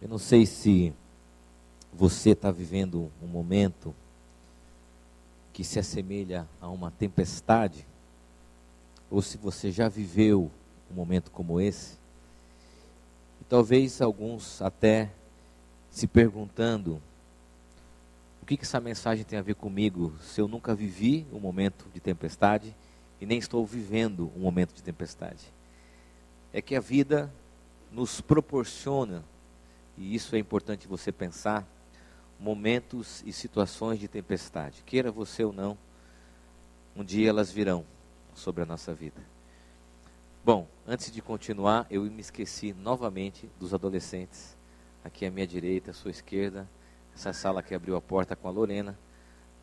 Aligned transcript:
Eu 0.00 0.08
não 0.08 0.18
sei 0.18 0.46
se 0.46 0.94
você 1.92 2.30
está 2.30 2.50
vivendo 2.50 3.10
um 3.22 3.26
momento 3.26 3.94
que 5.52 5.62
se 5.62 5.78
assemelha 5.78 6.48
a 6.60 6.68
uma 6.68 6.90
tempestade, 6.90 7.86
ou 9.10 9.20
se 9.20 9.36
você 9.36 9.70
já 9.70 9.88
viveu 9.88 10.50
um 10.90 10.94
momento 10.94 11.30
como 11.30 11.60
esse. 11.60 11.98
E 13.40 13.44
talvez 13.44 14.00
alguns 14.00 14.62
até 14.62 15.10
se 15.90 16.06
perguntando: 16.06 17.02
o 18.40 18.46
que, 18.46 18.56
que 18.56 18.64
essa 18.64 18.80
mensagem 18.80 19.24
tem 19.24 19.38
a 19.38 19.42
ver 19.42 19.54
comigo 19.54 20.14
se 20.22 20.40
eu 20.40 20.48
nunca 20.48 20.74
vivi 20.74 21.26
um 21.30 21.38
momento 21.38 21.86
de 21.92 22.00
tempestade 22.00 22.74
e 23.20 23.26
nem 23.26 23.38
estou 23.38 23.66
vivendo 23.66 24.32
um 24.34 24.40
momento 24.40 24.72
de 24.74 24.82
tempestade? 24.82 25.52
É 26.54 26.62
que 26.62 26.74
a 26.74 26.80
vida 26.80 27.30
nos 27.92 28.20
proporciona, 28.20 29.22
e 30.00 30.14
isso 30.14 30.34
é 30.34 30.38
importante 30.38 30.88
você 30.88 31.12
pensar, 31.12 31.68
momentos 32.38 33.22
e 33.26 33.34
situações 33.34 34.00
de 34.00 34.08
tempestade. 34.08 34.82
Queira 34.86 35.12
você 35.12 35.44
ou 35.44 35.52
não, 35.52 35.76
um 36.96 37.04
dia 37.04 37.28
elas 37.28 37.52
virão 37.52 37.84
sobre 38.32 38.62
a 38.62 38.66
nossa 38.66 38.94
vida. 38.94 39.20
Bom, 40.42 40.66
antes 40.86 41.12
de 41.12 41.20
continuar, 41.20 41.86
eu 41.90 42.02
me 42.04 42.22
esqueci 42.22 42.72
novamente 42.72 43.46
dos 43.60 43.74
adolescentes. 43.74 44.56
Aqui 45.04 45.26
à 45.26 45.30
minha 45.30 45.46
direita, 45.46 45.90
à 45.90 45.94
sua 45.94 46.10
esquerda, 46.10 46.66
essa 47.14 47.34
sala 47.34 47.62
que 47.62 47.74
abriu 47.74 47.94
a 47.94 48.00
porta 48.00 48.34
com 48.34 48.48
a 48.48 48.50
Lorena. 48.50 48.98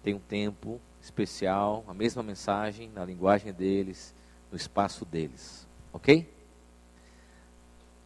Tem 0.03 0.13
um 0.13 0.19
tempo 0.19 0.79
especial, 1.01 1.83
a 1.87 1.95
mesma 1.95 2.21
mensagem, 2.21 2.91
na 2.93 3.03
linguagem 3.03 3.51
deles, 3.51 4.13
no 4.51 4.55
espaço 4.55 5.03
deles. 5.03 5.67
Ok? 5.91 6.31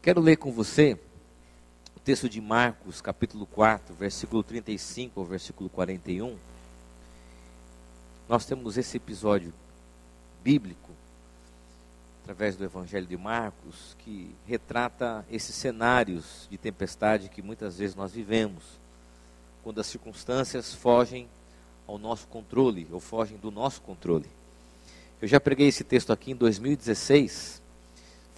Quero 0.01 0.21
ler 0.21 0.37
com 0.37 0.49
você 0.49 0.97
texto 2.03 2.27
de 2.27 2.41
Marcos, 2.41 2.99
capítulo 2.99 3.45
4, 3.45 3.93
versículo 3.93 4.41
35 4.41 5.19
ao 5.19 5.25
versículo 5.25 5.69
41. 5.69 6.35
Nós 8.27 8.43
temos 8.43 8.75
esse 8.75 8.97
episódio 8.97 9.53
bíblico, 10.43 10.89
através 12.23 12.55
do 12.55 12.63
Evangelho 12.63 13.05
de 13.05 13.17
Marcos, 13.17 13.95
que 13.99 14.33
retrata 14.47 15.23
esses 15.29 15.53
cenários 15.53 16.47
de 16.49 16.57
tempestade 16.57 17.29
que 17.29 17.41
muitas 17.41 17.77
vezes 17.77 17.95
nós 17.95 18.11
vivemos, 18.11 18.63
quando 19.63 19.79
as 19.79 19.85
circunstâncias 19.85 20.73
fogem 20.73 21.29
ao 21.85 21.99
nosso 21.99 22.25
controle, 22.27 22.87
ou 22.91 22.99
fogem 22.99 23.37
do 23.37 23.51
nosso 23.51 23.79
controle. 23.79 24.27
Eu 25.21 25.27
já 25.27 25.39
preguei 25.39 25.67
esse 25.67 25.83
texto 25.83 26.11
aqui 26.11 26.31
em 26.31 26.35
2016, 26.35 27.60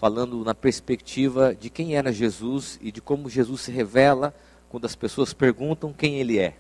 falando 0.04 0.44
na 0.44 0.54
perspectiva 0.54 1.56
de 1.56 1.70
quem 1.70 1.96
era 1.96 2.12
Jesus 2.12 2.78
e 2.82 2.92
de 2.92 3.00
como 3.00 3.30
Jesus 3.30 3.62
se 3.62 3.72
revela 3.72 4.36
quando 4.68 4.84
as 4.84 4.98
pessoas 4.98 5.32
perguntam 5.32 5.94
quem 5.94 6.20
ele 6.20 6.38
é. 6.38 6.58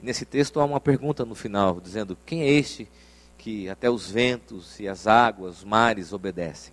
E 0.00 0.02
nesse 0.02 0.24
texto 0.24 0.58
há 0.58 0.64
uma 0.64 0.80
pergunta 0.80 1.22
no 1.22 1.34
final, 1.34 1.82
dizendo: 1.82 2.16
Quem 2.24 2.40
é 2.40 2.48
este 2.48 2.88
que 3.36 3.68
até 3.68 3.90
os 3.90 4.10
ventos 4.10 4.80
e 4.80 4.88
as 4.88 5.06
águas, 5.06 5.58
os 5.58 5.64
mares 5.64 6.14
obedecem. 6.14 6.72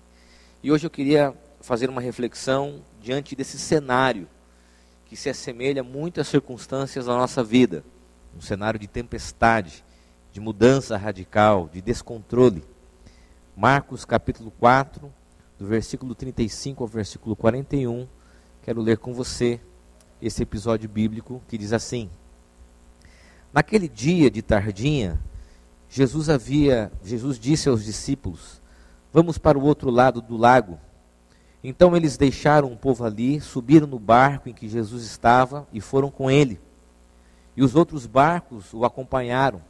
E 0.64 0.72
hoje 0.72 0.88
eu 0.88 0.90
queria 0.90 1.36
fazer 1.60 1.90
uma 1.90 2.00
reflexão 2.00 2.82
diante 3.02 3.36
desse 3.36 3.60
cenário 3.60 4.26
que 5.06 5.18
se 5.18 5.30
assemelha 5.30 5.84
muito 5.84 6.22
às 6.22 6.30
circunstâncias 6.30 7.08
da 7.08 7.14
nossa 7.14 7.44
vida, 7.44 7.84
um 8.34 8.40
cenário 8.40 8.80
de 8.80 8.88
tempestade, 8.88 9.84
de 10.32 10.40
mudança 10.40 10.96
radical, 10.96 11.70
de 11.74 11.82
descontrole. 11.82 12.64
Marcos 13.54 14.06
capítulo 14.06 14.50
4, 14.62 15.20
do 15.60 15.66
versículo 15.66 16.16
35 16.16 16.82
ao 16.82 16.88
versículo 16.88 17.36
41, 17.36 18.08
quero 18.64 18.82
ler 18.82 18.98
com 18.98 19.14
você 19.14 19.60
esse 20.22 20.42
episódio 20.42 20.88
bíblico 20.88 21.42
que 21.50 21.58
diz 21.58 21.74
assim: 21.74 22.10
Naquele 23.52 23.90
dia 23.90 24.32
de 24.32 24.42
tardinha, 24.42 25.20
Jesus 25.90 26.30
havia, 26.30 26.90
Jesus 27.04 27.38
disse 27.38 27.68
aos 27.68 27.84
discípulos: 27.84 28.62
Vamos 29.12 29.38
para 29.38 29.60
o 29.60 29.64
outro 29.64 29.90
lado 29.90 30.22
do 30.22 30.38
lago. 30.38 30.80
Então 31.62 31.94
eles 31.94 32.16
deixaram 32.16 32.72
o 32.72 32.78
povo 32.78 33.04
ali, 33.04 33.42
subiram 33.42 33.86
no 33.86 34.00
barco 34.00 34.48
em 34.48 34.54
que 34.54 34.70
Jesus 34.70 35.04
estava 35.04 35.68
e 35.74 35.82
foram 35.82 36.10
com 36.10 36.32
ele. 36.32 36.58
E 37.58 37.62
os 37.62 37.76
outros 37.76 38.08
barcos 38.08 38.74
o 38.74 38.86
acompanharam. 38.86 39.62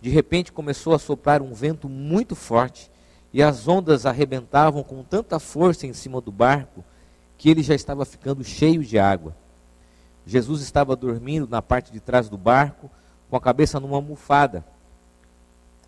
De 0.00 0.10
repente 0.10 0.50
começou 0.50 0.94
a 0.94 0.98
soprar 0.98 1.40
um 1.40 1.54
vento 1.54 1.88
muito 1.88 2.34
forte 2.34 2.90
e 3.32 3.42
as 3.42 3.66
ondas 3.66 4.04
arrebentavam 4.04 4.82
com 4.82 5.02
tanta 5.02 5.38
força 5.38 5.86
em 5.86 5.92
cima 5.92 6.20
do 6.20 6.30
barco 6.30 6.84
que 7.38 7.48
ele 7.48 7.62
já 7.62 7.74
estava 7.74 8.04
ficando 8.04 8.44
cheio 8.44 8.84
de 8.84 8.98
água. 8.98 9.34
Jesus 10.26 10.62
estava 10.62 10.94
dormindo 10.94 11.48
na 11.48 11.60
parte 11.60 11.90
de 11.90 11.98
trás 11.98 12.28
do 12.28 12.38
barco, 12.38 12.90
com 13.28 13.36
a 13.36 13.40
cabeça 13.40 13.80
numa 13.80 13.96
almofada. 13.96 14.64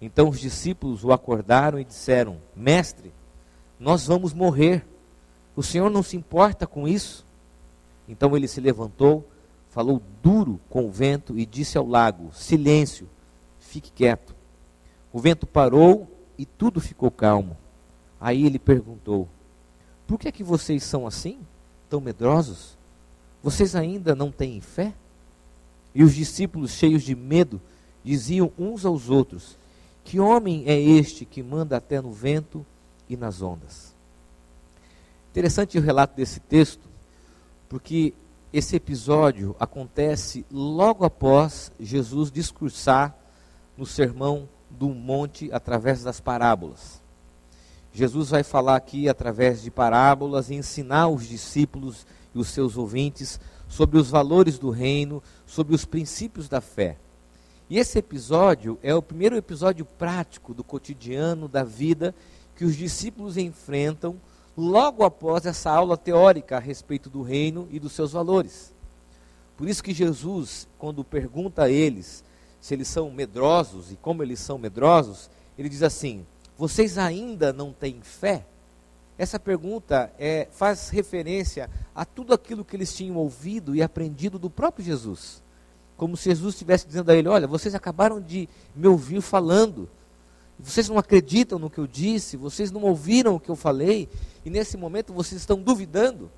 Então 0.00 0.28
os 0.28 0.40
discípulos 0.40 1.04
o 1.04 1.12
acordaram 1.12 1.78
e 1.78 1.84
disseram: 1.84 2.38
Mestre, 2.56 3.12
nós 3.78 4.06
vamos 4.06 4.32
morrer. 4.32 4.84
O 5.54 5.62
Senhor 5.62 5.88
não 5.90 6.02
se 6.02 6.16
importa 6.16 6.66
com 6.66 6.88
isso? 6.88 7.24
Então 8.08 8.36
ele 8.36 8.48
se 8.48 8.60
levantou, 8.60 9.28
falou 9.68 10.02
duro 10.22 10.58
com 10.68 10.86
o 10.86 10.90
vento 10.90 11.38
e 11.38 11.46
disse 11.46 11.78
ao 11.78 11.86
lago: 11.86 12.30
Silêncio, 12.32 13.08
fique 13.60 13.92
quieto. 13.92 14.34
O 15.12 15.20
vento 15.20 15.46
parou 15.46 16.13
e 16.38 16.44
tudo 16.44 16.80
ficou 16.80 17.10
calmo. 17.10 17.56
Aí 18.20 18.44
ele 18.44 18.58
perguntou: 18.58 19.28
Por 20.06 20.18
que 20.18 20.28
é 20.28 20.32
que 20.32 20.44
vocês 20.44 20.82
são 20.82 21.06
assim, 21.06 21.38
tão 21.88 22.00
medrosos? 22.00 22.76
Vocês 23.42 23.76
ainda 23.76 24.14
não 24.14 24.30
têm 24.30 24.60
fé? 24.60 24.94
E 25.94 26.02
os 26.02 26.14
discípulos, 26.14 26.72
cheios 26.72 27.02
de 27.02 27.14
medo, 27.14 27.60
diziam 28.02 28.52
uns 28.58 28.84
aos 28.84 29.08
outros: 29.08 29.56
que 30.04 30.20
homem 30.20 30.64
é 30.66 30.78
este 30.78 31.24
que 31.24 31.42
manda 31.42 31.76
até 31.76 32.00
no 32.00 32.12
vento 32.12 32.64
e 33.08 33.16
nas 33.16 33.40
ondas? 33.40 33.94
Interessante 35.30 35.78
o 35.78 35.82
relato 35.82 36.14
desse 36.14 36.38
texto, 36.38 36.86
porque 37.68 38.12
esse 38.52 38.76
episódio 38.76 39.56
acontece 39.58 40.46
logo 40.52 41.04
após 41.04 41.72
Jesus 41.80 42.30
discursar 42.30 43.16
no 43.76 43.84
sermão 43.84 44.48
do 44.78 44.88
monte 44.88 45.50
através 45.52 46.02
das 46.02 46.20
parábolas. 46.20 47.02
Jesus 47.92 48.30
vai 48.30 48.42
falar 48.42 48.76
aqui 48.76 49.08
através 49.08 49.62
de 49.62 49.70
parábolas 49.70 50.50
e 50.50 50.54
ensinar 50.54 51.08
os 51.08 51.26
discípulos 51.26 52.04
e 52.34 52.38
os 52.38 52.48
seus 52.48 52.76
ouvintes 52.76 53.38
sobre 53.68 53.98
os 53.98 54.10
valores 54.10 54.58
do 54.58 54.70
reino, 54.70 55.22
sobre 55.46 55.74
os 55.74 55.84
princípios 55.84 56.48
da 56.48 56.60
fé. 56.60 56.96
E 57.70 57.78
esse 57.78 57.98
episódio 57.98 58.78
é 58.82 58.94
o 58.94 59.02
primeiro 59.02 59.36
episódio 59.36 59.84
prático 59.84 60.52
do 60.52 60.64
cotidiano, 60.64 61.48
da 61.48 61.62
vida, 61.62 62.14
que 62.56 62.64
os 62.64 62.74
discípulos 62.74 63.36
enfrentam 63.36 64.16
logo 64.56 65.04
após 65.04 65.46
essa 65.46 65.70
aula 65.70 65.96
teórica 65.96 66.56
a 66.56 66.60
respeito 66.60 67.08
do 67.08 67.22
reino 67.22 67.68
e 67.70 67.78
dos 67.78 67.92
seus 67.92 68.12
valores. 68.12 68.74
Por 69.56 69.68
isso 69.68 69.82
que 69.82 69.94
Jesus, 69.94 70.68
quando 70.78 71.04
pergunta 71.04 71.62
a 71.64 71.70
eles 71.70 72.23
se 72.64 72.72
eles 72.72 72.88
são 72.88 73.10
medrosos 73.10 73.92
e 73.92 73.96
como 73.96 74.22
eles 74.22 74.40
são 74.40 74.56
medrosos, 74.56 75.28
ele 75.58 75.68
diz 75.68 75.82
assim: 75.82 76.24
Vocês 76.56 76.96
ainda 76.96 77.52
não 77.52 77.74
têm 77.74 78.00
fé? 78.00 78.46
Essa 79.18 79.38
pergunta 79.38 80.10
é, 80.18 80.48
faz 80.50 80.88
referência 80.88 81.68
a 81.94 82.06
tudo 82.06 82.32
aquilo 82.32 82.64
que 82.64 82.74
eles 82.74 82.94
tinham 82.94 83.16
ouvido 83.16 83.76
e 83.76 83.82
aprendido 83.82 84.38
do 84.38 84.48
próprio 84.48 84.82
Jesus 84.82 85.44
como 85.96 86.16
se 86.16 86.28
Jesus 86.28 86.54
estivesse 86.54 86.86
dizendo 86.86 87.10
a 87.10 87.14
ele: 87.14 87.28
Olha, 87.28 87.46
vocês 87.46 87.74
acabaram 87.74 88.20
de 88.20 88.48
me 88.74 88.86
ouvir 88.88 89.20
falando, 89.20 89.88
vocês 90.58 90.88
não 90.88 90.98
acreditam 90.98 91.58
no 91.58 91.70
que 91.70 91.78
eu 91.78 91.86
disse, 91.86 92.36
vocês 92.36 92.70
não 92.70 92.82
ouviram 92.82 93.34
o 93.34 93.40
que 93.40 93.50
eu 93.50 93.56
falei, 93.56 94.08
e 94.44 94.50
nesse 94.50 94.76
momento 94.76 95.12
vocês 95.12 95.40
estão 95.40 95.60
duvidando. 95.60 96.30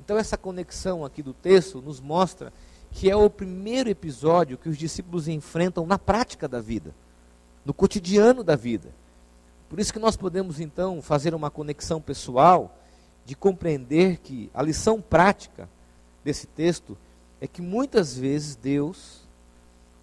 Então, 0.00 0.18
essa 0.18 0.36
conexão 0.36 1.04
aqui 1.04 1.22
do 1.22 1.32
texto 1.32 1.80
nos 1.80 2.00
mostra 2.00 2.52
que 2.94 3.10
é 3.10 3.16
o 3.16 3.28
primeiro 3.28 3.90
episódio 3.90 4.56
que 4.56 4.68
os 4.68 4.78
discípulos 4.78 5.26
enfrentam 5.26 5.84
na 5.84 5.98
prática 5.98 6.46
da 6.46 6.60
vida, 6.60 6.94
no 7.64 7.74
cotidiano 7.74 8.44
da 8.44 8.54
vida. 8.54 8.88
Por 9.68 9.80
isso 9.80 9.92
que 9.92 9.98
nós 9.98 10.16
podemos 10.16 10.60
então 10.60 11.02
fazer 11.02 11.34
uma 11.34 11.50
conexão 11.50 12.00
pessoal 12.00 12.78
de 13.26 13.34
compreender 13.34 14.18
que 14.18 14.48
a 14.54 14.62
lição 14.62 15.00
prática 15.00 15.68
desse 16.22 16.46
texto 16.46 16.96
é 17.40 17.48
que 17.48 17.60
muitas 17.60 18.16
vezes 18.16 18.54
Deus 18.54 19.22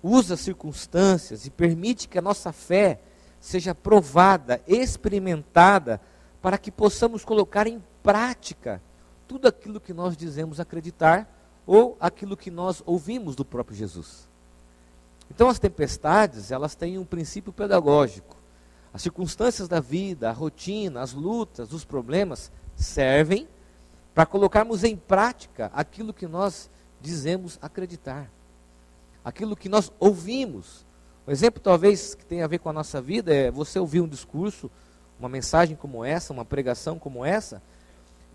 usa 0.03 0.35
circunstâncias 0.35 1.45
e 1.45 1.49
permite 1.49 2.09
que 2.09 2.19
a 2.19 2.21
nossa 2.21 2.51
fé 2.51 2.99
seja 3.39 3.73
provada, 3.73 4.61
experimentada, 4.67 6.01
para 6.41 6.57
que 6.57 6.69
possamos 6.69 7.23
colocar 7.23 7.67
em 7.67 7.81
prática 8.03 8.81
tudo 9.29 9.47
aquilo 9.47 9.79
que 9.79 9.93
nós 9.93 10.17
dizemos 10.17 10.59
acreditar 10.59 11.40
ou 11.71 11.95
aquilo 12.01 12.35
que 12.35 12.51
nós 12.51 12.83
ouvimos 12.85 13.33
do 13.33 13.45
próprio 13.45 13.77
Jesus. 13.77 14.27
Então 15.29 15.47
as 15.47 15.57
tempestades, 15.57 16.51
elas 16.51 16.75
têm 16.75 16.97
um 16.97 17.05
princípio 17.05 17.53
pedagógico. 17.53 18.35
As 18.93 19.01
circunstâncias 19.01 19.69
da 19.69 19.79
vida, 19.79 20.29
a 20.29 20.33
rotina, 20.33 20.99
as 20.99 21.13
lutas, 21.13 21.71
os 21.71 21.85
problemas 21.85 22.51
servem 22.75 23.47
para 24.13 24.25
colocarmos 24.25 24.83
em 24.83 24.97
prática 24.97 25.71
aquilo 25.73 26.13
que 26.13 26.27
nós 26.27 26.69
dizemos 26.99 27.57
acreditar, 27.61 28.29
aquilo 29.23 29.55
que 29.55 29.69
nós 29.69 29.93
ouvimos. 29.97 30.85
Um 31.25 31.31
exemplo, 31.31 31.61
talvez, 31.61 32.15
que 32.15 32.25
tenha 32.25 32.43
a 32.43 32.49
ver 32.49 32.59
com 32.59 32.67
a 32.67 32.73
nossa 32.73 33.01
vida 33.01 33.33
é 33.33 33.49
você 33.49 33.79
ouvir 33.79 34.01
um 34.01 34.09
discurso, 34.09 34.69
uma 35.17 35.29
mensagem 35.29 35.77
como 35.77 36.03
essa, 36.03 36.33
uma 36.33 36.43
pregação 36.43 36.99
como 36.99 37.23
essa, 37.23 37.63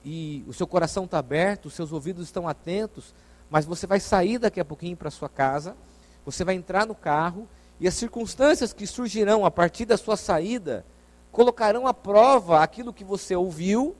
e 0.08 0.44
o 0.46 0.52
seu 0.52 0.68
coração 0.68 1.04
está 1.04 1.18
aberto, 1.18 1.66
os 1.66 1.74
seus 1.74 1.90
ouvidos 1.90 2.26
estão 2.26 2.46
atentos, 2.46 3.12
mas 3.50 3.64
você 3.64 3.88
vai 3.88 3.98
sair 3.98 4.38
daqui 4.38 4.60
a 4.60 4.64
pouquinho 4.64 4.96
para 4.96 5.10
sua 5.10 5.28
casa, 5.28 5.76
você 6.24 6.44
vai 6.44 6.54
entrar 6.54 6.86
no 6.86 6.94
carro, 6.94 7.48
e 7.80 7.88
as 7.88 7.94
circunstâncias 7.94 8.72
que 8.72 8.86
surgirão 8.86 9.44
a 9.44 9.50
partir 9.50 9.84
da 9.84 9.96
sua 9.96 10.16
saída 10.16 10.86
colocarão 11.32 11.88
à 11.88 11.92
prova 11.92 12.62
aquilo 12.62 12.92
que 12.92 13.02
você 13.02 13.34
ouviu, 13.34 13.96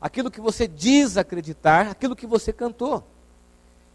aquilo 0.00 0.30
que 0.30 0.40
você 0.40 0.66
diz 0.66 1.18
acreditar, 1.18 1.88
aquilo 1.88 2.16
que 2.16 2.26
você 2.26 2.50
cantou. 2.50 3.04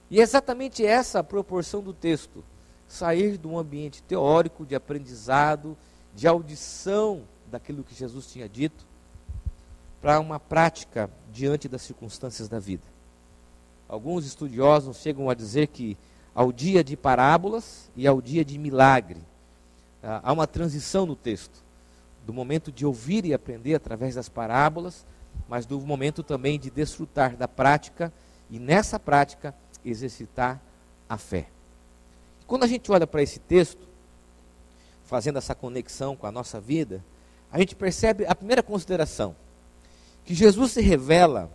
E 0.07 0.19
é 0.19 0.21
exatamente 0.21 0.85
essa 0.85 1.19
a 1.19 1.23
proporção 1.23 1.81
do 1.81 1.93
texto. 1.93 2.43
Sair 2.87 3.39
de 3.39 3.47
um 3.47 3.57
ambiente 3.57 4.03
teórico, 4.03 4.67
de 4.67 4.75
aprendizado, 4.75 5.75
de 6.13 6.27
audição 6.27 7.23
daquilo 7.49 7.83
que 7.83 7.95
Jesus 7.95 8.27
tinha 8.27 8.47
dito, 8.47 8.85
para 10.01 10.19
uma 10.19 10.39
prática 10.39 11.09
diante 11.31 11.69
das 11.69 11.83
circunstâncias 11.83 12.49
da 12.49 12.59
vida. 12.59 12.83
Alguns 13.87 14.25
estudiosos 14.25 14.97
chegam 14.97 15.29
a 15.29 15.33
dizer 15.33 15.67
que 15.67 15.97
ao 16.33 16.51
dia 16.51 16.83
de 16.83 16.97
parábolas 16.97 17.89
e 17.95 18.07
ao 18.07 18.21
dia 18.21 18.43
de 18.43 18.57
milagre, 18.57 19.19
ah, 20.01 20.21
há 20.23 20.33
uma 20.33 20.47
transição 20.47 21.05
no 21.05 21.15
texto, 21.15 21.61
do 22.25 22.33
momento 22.33 22.71
de 22.71 22.85
ouvir 22.85 23.25
e 23.25 23.33
aprender 23.33 23.75
através 23.75 24.15
das 24.15 24.29
parábolas, 24.29 25.05
mas 25.47 25.65
do 25.65 25.79
momento 25.81 26.23
também 26.23 26.59
de 26.59 26.69
desfrutar 26.69 27.35
da 27.35 27.47
prática 27.47 28.11
e 28.49 28.59
nessa 28.59 28.99
prática 28.99 29.53
exercitar 29.83 30.61
a 31.09 31.17
fé. 31.17 31.47
Quando 32.47 32.63
a 32.63 32.67
gente 32.67 32.91
olha 32.91 33.05
para 33.05 33.21
esse 33.21 33.39
texto, 33.39 33.87
fazendo 35.05 35.37
essa 35.37 35.53
conexão 35.53 36.15
com 36.15 36.25
a 36.25 36.31
nossa 36.31 36.59
vida, 36.59 37.03
a 37.51 37.59
gente 37.59 37.75
percebe 37.75 38.25
a 38.25 38.33
primeira 38.33 38.63
consideração, 38.63 39.35
que 40.25 40.33
Jesus 40.33 40.73
se 40.73 40.81
revela 40.81 41.51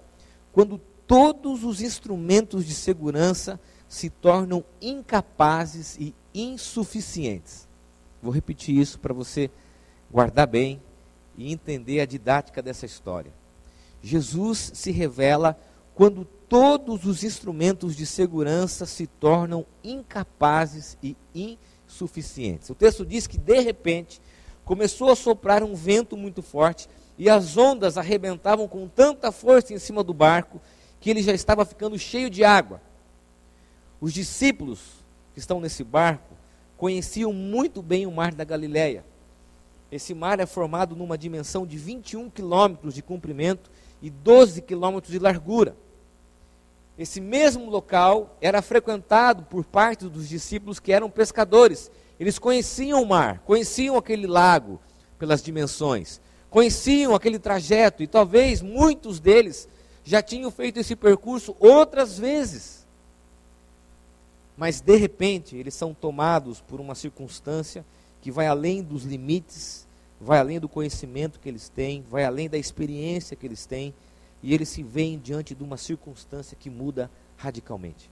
quando 0.53 0.81
todos 1.07 1.65
os 1.65 1.81
instrumentos 1.81 2.67
de 2.67 2.75
segurança 2.75 3.61
se 3.89 4.11
tornam 4.11 4.65
incapazes 4.81 5.97
e 5.99 6.15
insuficientes. 6.35 7.69
Vou 8.23 8.33
repetir 8.33 8.77
isso 8.77 8.99
para 8.99 9.15
você 9.15 9.51
guardar 10.11 10.47
bem 10.47 10.83
e 11.37 11.53
entender 11.53 12.01
a 12.01 12.07
didática 12.07 12.63
dessa 12.63 12.87
história. 12.87 13.33
Jesus 14.03 14.73
se 14.75 14.91
revela 14.91 15.59
quando 15.95 16.25
todos 16.49 17.05
os 17.05 17.25
instrumentos 17.25 17.97
de 17.97 18.07
segurança 18.07 18.87
se 18.87 19.07
tornam 19.07 19.67
incapazes 19.83 20.97
e 21.03 21.17
insuficientes. 21.35 22.71
O 22.71 22.75
texto 22.75 23.05
diz 23.05 23.27
que, 23.27 23.39
de 23.39 23.61
repente, 23.61 24.21
começou 24.65 25.11
a 25.11 25.17
soprar 25.17 25.62
um 25.62 25.75
vento 25.75 26.17
muito 26.17 26.43
forte 26.43 26.89
e 27.19 27.31
as 27.31 27.57
ondas 27.57 27.97
arrebentavam 27.97 28.69
com 28.69 28.87
tanta 28.89 29.33
força 29.33 29.73
em 29.73 29.79
cima 29.79 30.03
do 30.03 30.13
barco 30.13 30.61
que 31.01 31.11
ele 31.11 31.23
já 31.23 31.33
estava 31.33 31.65
ficando 31.65 31.99
cheio 31.99 32.29
de 32.29 32.45
água. 32.45 32.81
Os 34.01 34.13
discípulos 34.13 34.81
que 35.33 35.39
estão 35.39 35.61
nesse 35.61 35.83
barco 35.83 36.35
conheciam 36.77 37.33
muito 37.33 37.81
bem 37.81 38.07
o 38.07 38.11
mar 38.11 38.35
da 38.35 38.45
Galileia. 38.45 39.05
Esse 39.91 40.15
mar 40.15 40.41
é 40.41 40.47
formado 40.47 40.95
numa 40.95 41.17
dimensão 41.17 41.67
de 41.67 41.79
21 41.79 42.29
quilômetros 42.29 42.95
de 42.95 43.03
comprimento 43.03 43.71
e 44.03 44.11
12 44.11 44.61
quilômetros 44.62 45.12
de 45.12 45.19
largura. 45.19 45.77
Esse 46.99 47.21
mesmo 47.21 47.71
local 47.71 48.37
era 48.41 48.62
frequentado 48.62 49.45
por 49.45 49.65
parte 49.65 50.09
dos 50.09 50.29
discípulos 50.29 50.81
que 50.81 50.93
eram 50.93 51.11
pescadores. 51.11 51.91
Eles 52.19 52.39
conheciam 52.39 53.03
o 53.03 53.07
mar, 53.07 53.41
conheciam 53.41 53.97
aquele 53.97 54.27
lago 54.27 54.81
pelas 55.19 55.43
dimensões, 55.43 56.21
conheciam 56.56 57.14
aquele 57.14 57.38
trajeto 57.38 58.03
e 58.03 58.06
talvez 58.06 58.62
muitos 58.62 59.20
deles 59.20 59.69
já 60.03 60.23
tinham 60.23 60.50
feito 60.50 60.81
esse 60.81 60.97
percurso 60.97 61.55
outras 61.61 62.19
vezes 62.19 62.87
mas 64.56 64.81
de 64.81 64.97
repente 64.97 65.55
eles 65.55 65.75
são 65.75 65.93
tomados 65.93 66.62
por 66.62 66.81
uma 66.81 66.94
circunstância 66.94 67.85
que 68.23 68.31
vai 68.31 68.47
além 68.47 68.82
dos 68.82 69.05
limites, 69.05 69.87
vai 70.19 70.38
além 70.38 70.58
do 70.58 70.67
conhecimento 70.67 71.38
que 71.38 71.47
eles 71.47 71.69
têm, 71.69 72.03
vai 72.11 72.25
além 72.25 72.49
da 72.49 72.56
experiência 72.56 73.37
que 73.37 73.47
eles 73.47 73.67
têm, 73.67 73.93
e 74.43 74.55
eles 74.55 74.70
se 74.70 74.82
veem 74.82 75.19
diante 75.19 75.55
de 75.55 75.62
uma 75.62 75.76
circunstância 75.76 76.56
que 76.59 76.70
muda 76.70 77.11
radicalmente. 77.37 78.09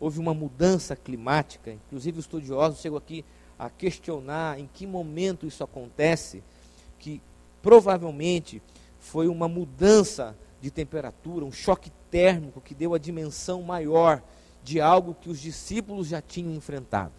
Houve 0.00 0.18
uma 0.18 0.34
mudança 0.34 0.96
climática, 0.96 1.70
inclusive 1.70 2.18
os 2.18 2.24
estudiosos 2.24 2.80
chegam 2.80 2.98
aqui 2.98 3.24
a 3.56 3.70
questionar 3.70 4.58
em 4.58 4.68
que 4.74 4.88
momento 4.88 5.46
isso 5.46 5.62
acontece, 5.62 6.42
que 6.98 7.22
provavelmente 7.62 8.62
foi 8.98 9.28
uma 9.28 9.48
mudança 9.48 10.36
de 10.60 10.70
temperatura, 10.70 11.44
um 11.44 11.52
choque 11.52 11.90
térmico 12.10 12.60
que 12.60 12.74
deu 12.74 12.94
a 12.94 12.98
dimensão 12.98 13.62
maior 13.62 14.22
de 14.62 14.80
algo 14.80 15.14
que 15.14 15.30
os 15.30 15.40
discípulos 15.40 16.08
já 16.08 16.20
tinham 16.20 16.54
enfrentado. 16.54 17.12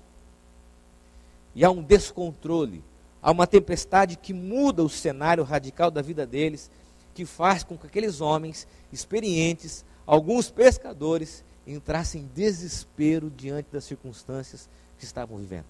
E 1.55 1.63
há 1.63 1.71
um 1.71 1.81
descontrole, 1.81 2.83
há 3.21 3.31
uma 3.31 3.47
tempestade 3.47 4.17
que 4.17 4.33
muda 4.33 4.83
o 4.83 4.89
cenário 4.89 5.43
radical 5.43 5.89
da 5.89 6.01
vida 6.01 6.25
deles, 6.25 6.69
que 7.13 7.25
faz 7.25 7.63
com 7.63 7.77
que 7.77 7.87
aqueles 7.87 8.21
homens 8.21 8.67
experientes, 8.93 9.83
alguns 10.05 10.49
pescadores, 10.49 11.43
entrassem 11.65 12.21
em 12.21 12.29
desespero 12.33 13.29
diante 13.29 13.69
das 13.71 13.83
circunstâncias 13.83 14.69
que 14.97 15.05
estavam 15.05 15.37
vivendo. 15.37 15.65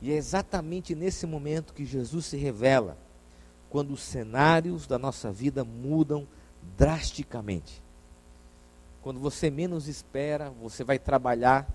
E 0.00 0.12
é 0.12 0.16
exatamente 0.16 0.94
nesse 0.94 1.26
momento 1.26 1.72
que 1.72 1.84
Jesus 1.84 2.26
se 2.26 2.36
revela, 2.36 2.96
quando 3.74 3.90
os 3.90 4.02
cenários 4.02 4.86
da 4.86 5.00
nossa 5.00 5.32
vida 5.32 5.64
mudam 5.64 6.28
drasticamente. 6.78 7.82
Quando 9.02 9.18
você 9.18 9.50
menos 9.50 9.88
espera, 9.88 10.48
você 10.48 10.84
vai 10.84 10.96
trabalhar 10.96 11.68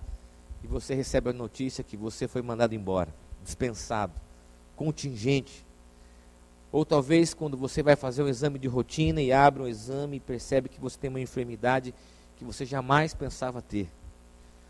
e 0.64 0.68
você 0.68 0.96
recebe 0.96 1.32
a 1.32 1.34
notícia 1.34 1.84
que 1.84 1.98
você 1.98 2.26
foi 2.26 2.42
mandado 2.42 2.74
embora, 2.74 3.14
dispensado, 3.44 4.14
contingente. 4.78 5.66
Ou 6.72 6.86
talvez 6.86 7.34
quando 7.34 7.58
você 7.58 7.84
vai 7.84 7.98
fazer 7.98 8.24
um 8.24 8.30
exame 8.30 8.58
de 8.58 8.70
rotina 8.70 9.22
e 9.22 9.34
abre 9.34 9.64
um 9.64 9.68
exame 9.68 10.16
e 10.16 10.22
percebe 10.22 10.70
que 10.70 10.80
você 10.80 10.98
tem 10.98 11.10
uma 11.10 11.20
enfermidade 11.20 11.94
que 12.38 12.46
você 12.46 12.66
jamais 12.66 13.14
pensava 13.14 13.62
ter. 13.62 13.92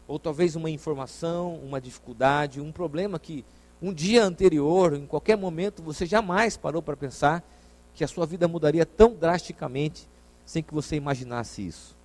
Ou 0.08 0.18
talvez 0.18 0.56
uma 0.56 0.72
informação, 0.72 1.58
uma 1.58 1.80
dificuldade, 1.80 2.60
um 2.60 2.72
problema 2.72 3.20
que 3.20 3.46
um 3.82 3.94
dia 3.94 4.24
anterior, 4.24 4.94
em 4.94 5.06
qualquer 5.06 5.38
momento, 5.38 5.82
você 5.82 6.06
jamais 6.06 6.58
parou 6.58 6.82
para 6.82 6.98
pensar 6.98 7.44
que 7.94 8.04
a 8.04 8.08
sua 8.08 8.26
vida 8.26 8.48
mudaria 8.48 8.86
tão 8.86 9.14
drasticamente 9.14 10.08
sem 10.46 10.62
que 10.62 10.74
você 10.74 10.96
imaginasse 10.96 11.66
isso. 11.66 11.96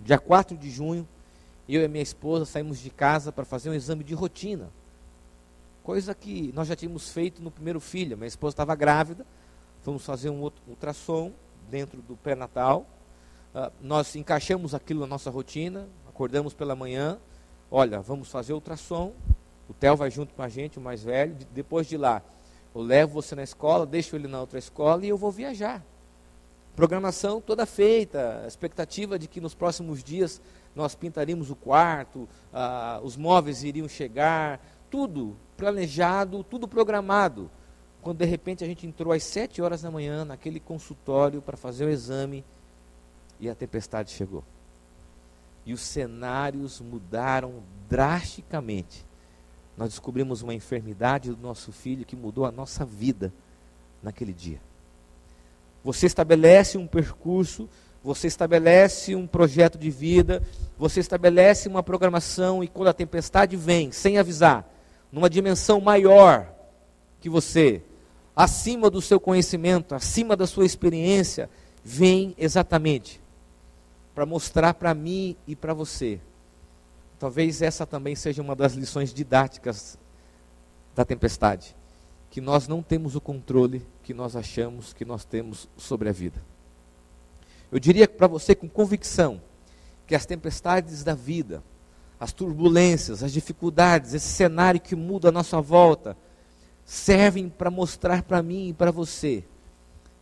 Dia 0.00 0.18
4 0.18 0.56
de 0.56 0.70
junho, 0.70 1.06
eu 1.68 1.82
e 1.82 1.88
minha 1.88 2.02
esposa 2.02 2.44
saímos 2.44 2.80
de 2.80 2.90
casa 2.90 3.30
para 3.30 3.44
fazer 3.44 3.70
um 3.70 3.74
exame 3.74 4.02
de 4.02 4.14
rotina. 4.14 4.70
Coisa 5.82 6.14
que 6.14 6.52
nós 6.54 6.66
já 6.66 6.74
tínhamos 6.74 7.10
feito 7.10 7.42
no 7.42 7.50
primeiro 7.50 7.80
filho. 7.80 8.16
Minha 8.16 8.28
esposa 8.28 8.54
estava 8.54 8.74
grávida, 8.74 9.24
fomos 9.82 10.04
fazer 10.04 10.30
um 10.30 10.50
ultrassom 10.66 11.32
dentro 11.70 12.02
do 12.02 12.16
pré-natal. 12.16 12.86
Uh, 13.54 13.70
nós 13.80 14.14
encaixamos 14.16 14.74
aquilo 14.74 15.00
na 15.00 15.06
nossa 15.06 15.30
rotina, 15.30 15.88
acordamos 16.08 16.54
pela 16.54 16.74
manhã, 16.74 17.18
olha, 17.70 18.00
vamos 18.00 18.28
fazer 18.30 18.52
ultrassom, 18.52 19.12
o 19.70 19.74
Theo 19.74 19.96
vai 19.96 20.10
junto 20.10 20.34
com 20.34 20.42
a 20.42 20.48
gente, 20.48 20.80
o 20.80 20.82
mais 20.82 21.04
velho, 21.04 21.36
depois 21.52 21.86
de 21.86 21.96
lá, 21.96 22.20
eu 22.74 22.82
levo 22.82 23.22
você 23.22 23.36
na 23.36 23.44
escola, 23.44 23.86
deixo 23.86 24.16
ele 24.16 24.26
na 24.26 24.40
outra 24.40 24.58
escola 24.58 25.06
e 25.06 25.08
eu 25.08 25.16
vou 25.16 25.30
viajar. 25.30 25.80
Programação 26.74 27.40
toda 27.40 27.64
feita, 27.64 28.44
expectativa 28.48 29.16
de 29.16 29.28
que 29.28 29.40
nos 29.40 29.54
próximos 29.54 30.02
dias 30.02 30.42
nós 30.74 30.96
pintaríamos 30.96 31.50
o 31.50 31.56
quarto, 31.56 32.28
ah, 32.52 33.00
os 33.04 33.16
móveis 33.16 33.62
iriam 33.62 33.86
chegar, 33.86 34.60
tudo 34.90 35.36
planejado, 35.56 36.42
tudo 36.42 36.66
programado. 36.66 37.48
Quando 38.02 38.18
de 38.18 38.24
repente 38.24 38.64
a 38.64 38.66
gente 38.66 38.88
entrou 38.88 39.12
às 39.12 39.22
sete 39.22 39.62
horas 39.62 39.82
da 39.82 39.90
manhã 39.90 40.24
naquele 40.24 40.58
consultório 40.58 41.40
para 41.40 41.56
fazer 41.56 41.84
o 41.84 41.90
exame 41.90 42.44
e 43.38 43.48
a 43.48 43.54
tempestade 43.54 44.10
chegou. 44.10 44.42
E 45.64 45.72
os 45.72 45.80
cenários 45.80 46.80
mudaram 46.80 47.62
drasticamente. 47.88 49.09
Nós 49.80 49.88
descobrimos 49.88 50.42
uma 50.42 50.52
enfermidade 50.52 51.30
do 51.30 51.40
nosso 51.40 51.72
filho 51.72 52.04
que 52.04 52.14
mudou 52.14 52.44
a 52.44 52.52
nossa 52.52 52.84
vida 52.84 53.32
naquele 54.02 54.30
dia. 54.34 54.60
Você 55.82 56.04
estabelece 56.04 56.76
um 56.76 56.86
percurso, 56.86 57.66
você 58.04 58.26
estabelece 58.26 59.14
um 59.14 59.26
projeto 59.26 59.78
de 59.78 59.90
vida, 59.90 60.42
você 60.78 61.00
estabelece 61.00 61.66
uma 61.66 61.82
programação 61.82 62.62
e 62.62 62.68
quando 62.68 62.88
a 62.88 62.92
tempestade 62.92 63.56
vem, 63.56 63.90
sem 63.90 64.18
avisar, 64.18 64.70
numa 65.10 65.30
dimensão 65.30 65.80
maior 65.80 66.52
que 67.18 67.30
você, 67.30 67.80
acima 68.36 68.90
do 68.90 69.00
seu 69.00 69.18
conhecimento, 69.18 69.94
acima 69.94 70.36
da 70.36 70.46
sua 70.46 70.66
experiência, 70.66 71.48
vem 71.82 72.34
exatamente 72.36 73.18
para 74.14 74.26
mostrar 74.26 74.74
para 74.74 74.92
mim 74.92 75.34
e 75.46 75.56
para 75.56 75.72
você. 75.72 76.20
Talvez 77.20 77.60
essa 77.60 77.84
também 77.84 78.16
seja 78.16 78.40
uma 78.40 78.56
das 78.56 78.72
lições 78.72 79.12
didáticas 79.12 79.98
da 80.94 81.04
tempestade, 81.04 81.76
que 82.30 82.40
nós 82.40 82.66
não 82.66 82.82
temos 82.82 83.14
o 83.14 83.20
controle 83.20 83.86
que 84.02 84.14
nós 84.14 84.34
achamos 84.34 84.94
que 84.94 85.04
nós 85.04 85.22
temos 85.22 85.68
sobre 85.76 86.08
a 86.08 86.12
vida. 86.12 86.42
Eu 87.70 87.78
diria 87.78 88.08
para 88.08 88.26
você 88.26 88.54
com 88.54 88.66
convicção 88.66 89.38
que 90.06 90.14
as 90.14 90.24
tempestades 90.24 91.04
da 91.04 91.14
vida, 91.14 91.62
as 92.18 92.32
turbulências, 92.32 93.22
as 93.22 93.32
dificuldades, 93.32 94.14
esse 94.14 94.28
cenário 94.28 94.80
que 94.80 94.96
muda 94.96 95.28
a 95.28 95.32
nossa 95.32 95.60
volta, 95.60 96.16
servem 96.86 97.50
para 97.50 97.70
mostrar 97.70 98.22
para 98.22 98.42
mim 98.42 98.70
e 98.70 98.72
para 98.72 98.90
você 98.90 99.44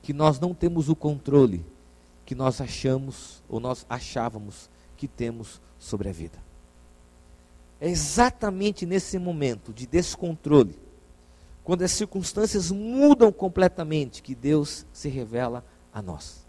que 0.02 0.12
nós 0.12 0.40
não 0.40 0.52
temos 0.52 0.88
o 0.88 0.97
controle 0.97 1.64
que 2.26 2.35
nós 2.35 2.61
achamos 2.61 3.40
ou 3.49 3.61
nós 3.61 3.87
achávamos 3.88 4.69
que 4.97 5.07
temos 5.07 5.61
sobre 5.78 6.09
a 6.09 6.12
vida. 6.12 6.48
É 7.80 7.88
exatamente 7.88 8.85
nesse 8.85 9.18
momento 9.18 9.73
de 9.73 9.87
descontrole, 9.87 10.78
quando 11.62 11.82
as 11.82 11.92
circunstâncias 11.92 12.70
mudam 12.70 13.30
completamente, 13.30 14.23
que 14.23 14.35
Deus 14.35 14.87
se 14.92 15.08
revela 15.08 15.64
a 15.92 16.02
nós. 16.02 16.47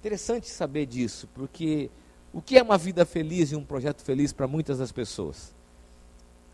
Interessante 0.00 0.48
saber 0.48 0.86
disso, 0.86 1.28
porque 1.34 1.90
o 2.32 2.40
que 2.40 2.56
é 2.56 2.62
uma 2.62 2.78
vida 2.78 3.04
feliz 3.04 3.50
e 3.50 3.56
um 3.56 3.64
projeto 3.64 4.02
feliz 4.02 4.32
para 4.32 4.46
muitas 4.46 4.78
das 4.78 4.92
pessoas? 4.92 5.54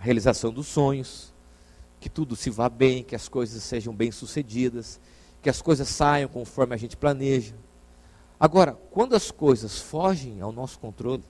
A 0.01 0.05
realização 0.05 0.53
dos 0.53 0.67
sonhos, 0.67 1.33
que 2.01 2.09
tudo 2.09 2.35
se 2.35 2.51
vá 2.51 2.69
bem, 2.69 3.05
que 3.05 3.15
as 3.15 3.29
coisas 3.29 3.63
sejam 3.63 3.95
bem-sucedidas, 3.95 5.01
que 5.43 5.51
as 5.51 5.61
coisas 5.61 5.89
saiam 5.89 6.29
conforme 6.29 6.75
a 6.75 6.79
gente 6.79 6.97
planeja. 6.97 7.55
Agora, 8.41 8.73
quando 8.91 9.15
as 9.15 9.31
coisas 9.31 9.79
fogem 9.79 10.41
ao 10.41 10.51
nosso 10.51 10.79
controle, 10.79 11.23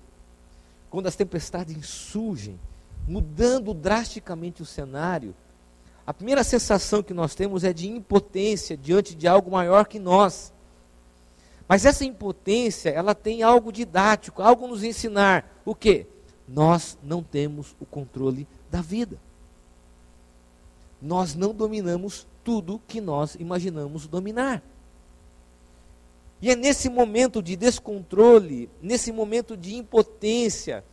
quando 0.95 1.07
as 1.07 1.17
tempestades 1.17 1.87
surgem, 1.87 2.59
mudando 3.07 3.75
drasticamente 3.75 4.63
o 4.63 4.67
cenário, 4.67 5.35
a 6.07 6.15
primeira 6.15 6.45
sensação 6.45 7.03
que 7.03 7.13
nós 7.13 7.35
temos 7.35 7.65
é 7.65 7.73
de 7.73 7.89
impotência 7.89 8.77
diante 8.77 9.15
de 9.15 9.27
algo 9.27 9.51
maior 9.51 9.87
que 9.87 9.99
nós. 9.99 10.53
Mas 11.67 11.85
essa 11.85 12.05
impotência, 12.05 12.91
ela 12.91 13.15
tem 13.15 13.43
algo 13.43 13.73
didático, 13.73 14.43
algo 14.43 14.69
nos 14.69 14.85
ensinar. 14.85 15.61
O 15.65 15.75
quê? 15.75 16.07
Nós 16.47 16.97
não 17.03 17.23
temos 17.23 17.75
o 17.81 17.87
controle 17.87 18.47
da 18.71 18.81
vida 18.81 19.19
nós 21.05 21.35
não 21.35 21.53
dominamos 21.53 22.27
tudo 22.43 22.81
que 22.89 23.01
nós 23.01 23.35
imaginamos 23.35 24.07
dominar. 24.07 24.63
E 26.45 26.51
é 26.51 26.55
nesse 26.55 26.91
momento 26.91 27.43
de 27.43 27.57
descontrole, 27.57 28.69
nesse 28.83 29.11
momento 29.11 29.57
de 29.57 29.77
impotência, 29.77 30.85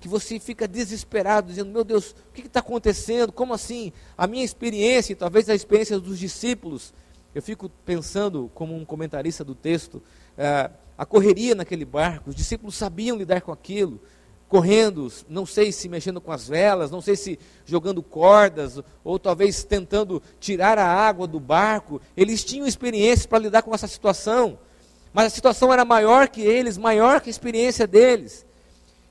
que 0.00 0.08
você 0.08 0.40
fica 0.40 0.66
desesperado, 0.66 1.46
dizendo: 1.46 1.70
Meu 1.70 1.84
Deus, 1.84 2.10
o 2.10 2.32
que 2.34 2.40
está 2.40 2.58
acontecendo? 2.58 3.30
Como 3.30 3.54
assim? 3.54 3.92
A 4.18 4.26
minha 4.26 4.44
experiência, 4.44 5.12
e 5.12 5.14
talvez 5.14 5.48
a 5.48 5.54
experiência 5.54 6.00
dos 6.00 6.18
discípulos, 6.18 6.92
eu 7.32 7.40
fico 7.40 7.70
pensando, 7.84 8.50
como 8.52 8.74
um 8.74 8.84
comentarista 8.84 9.44
do 9.44 9.54
texto, 9.54 10.02
eh, 10.36 10.68
a 10.98 11.06
correria 11.06 11.54
naquele 11.54 11.84
barco, 11.84 12.30
os 12.30 12.34
discípulos 12.34 12.74
sabiam 12.74 13.16
lidar 13.16 13.42
com 13.42 13.52
aquilo, 13.52 14.00
correndo, 14.48 15.08
não 15.28 15.46
sei 15.46 15.70
se 15.70 15.88
mexendo 15.88 16.20
com 16.20 16.32
as 16.32 16.48
velas, 16.48 16.90
não 16.90 17.00
sei 17.00 17.14
se 17.14 17.38
jogando 17.64 18.02
cordas, 18.02 18.80
ou 19.04 19.20
talvez 19.20 19.62
tentando 19.62 20.20
tirar 20.40 20.80
a 20.80 20.84
água 20.84 21.28
do 21.28 21.38
barco. 21.38 22.00
Eles 22.16 22.42
tinham 22.42 22.66
experiência 22.66 23.28
para 23.28 23.38
lidar 23.38 23.62
com 23.62 23.72
essa 23.72 23.86
situação, 23.86 24.58
mas 25.16 25.26
a 25.26 25.30
situação 25.30 25.72
era 25.72 25.82
maior 25.82 26.28
que 26.28 26.42
eles, 26.42 26.76
maior 26.76 27.22
que 27.22 27.28
a 27.28 27.30
experiência 27.30 27.86
deles. 27.86 28.44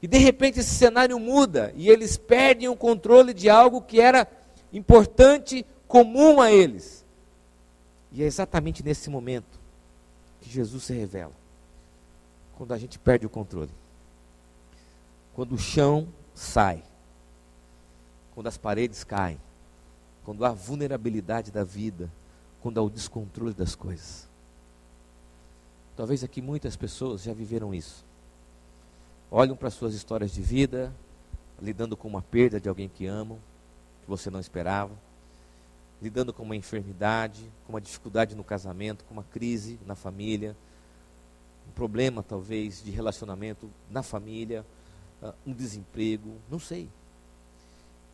E 0.02 0.08
de 0.08 0.20
repente 0.20 0.60
esse 0.60 0.76
cenário 0.76 1.20
muda 1.20 1.74
e 1.76 1.90
eles 1.90 2.16
perdem 2.16 2.70
o 2.70 2.76
controle 2.76 3.34
de 3.34 3.50
algo 3.50 3.82
que 3.82 4.00
era 4.00 4.28
importante, 4.72 5.66
comum 5.88 6.40
a 6.40 6.52
eles. 6.52 7.04
E 8.12 8.22
é 8.22 8.26
exatamente 8.28 8.84
nesse 8.84 9.10
momento 9.10 9.60
que 10.42 10.50
Jesus 10.50 10.84
se 10.84 10.94
revela 10.94 11.34
quando 12.56 12.74
a 12.74 12.78
gente 12.78 13.00
perde 13.00 13.26
o 13.26 13.30
controle 13.30 13.72
quando 15.36 15.54
o 15.54 15.58
chão 15.58 16.08
sai, 16.34 16.82
quando 18.34 18.48
as 18.48 18.58
paredes 18.58 19.04
caem, 19.04 19.38
quando 20.24 20.46
há 20.46 20.52
vulnerabilidade 20.52 21.52
da 21.52 21.64
vida, 21.64 22.10
quando 22.62 22.80
há 22.80 22.82
o 22.82 22.90
descontrole 22.90 23.54
das 23.54 23.76
coisas. 23.76 24.25
Talvez 25.96 26.24
aqui 26.24 26.42
muitas 26.42 26.76
pessoas 26.76 27.24
já 27.24 27.34
viveram 27.34 27.74
isso. 27.74 28.04
Olham 29.32 29.56
para 29.56 29.70
suas 29.70 29.94
histórias 29.94 30.32
de 30.32 30.42
vida, 30.42 30.94
lidando 31.62 31.96
com 31.96 32.08
uma 32.08 32.22
perda 32.22 32.60
de 32.60 32.68
alguém 32.68 32.90
que 32.90 33.06
amam, 33.06 33.40
que 34.04 34.10
você 34.10 34.30
não 34.30 34.40
esperava, 34.40 34.92
lidando 36.02 36.34
com 36.34 36.44
uma 36.44 36.56
enfermidade, 36.56 37.50
com 37.66 37.74
uma 37.74 37.82
dificuldade 37.82 38.36
no 38.36 38.44
casamento, 38.44 39.06
com 39.06 39.14
uma 39.14 39.24
crise 39.24 39.80
na 39.86 39.96
família, 39.96 40.56
um 41.68 41.72
problema 41.72 42.22
talvez 42.22 42.84
de 42.84 42.92
relacionamento 42.92 43.70
na 43.90 44.04
família, 44.04 44.66
uh, 45.24 45.34
um 45.48 45.54
desemprego, 45.54 46.36
não 46.52 46.60
sei. 46.60 46.90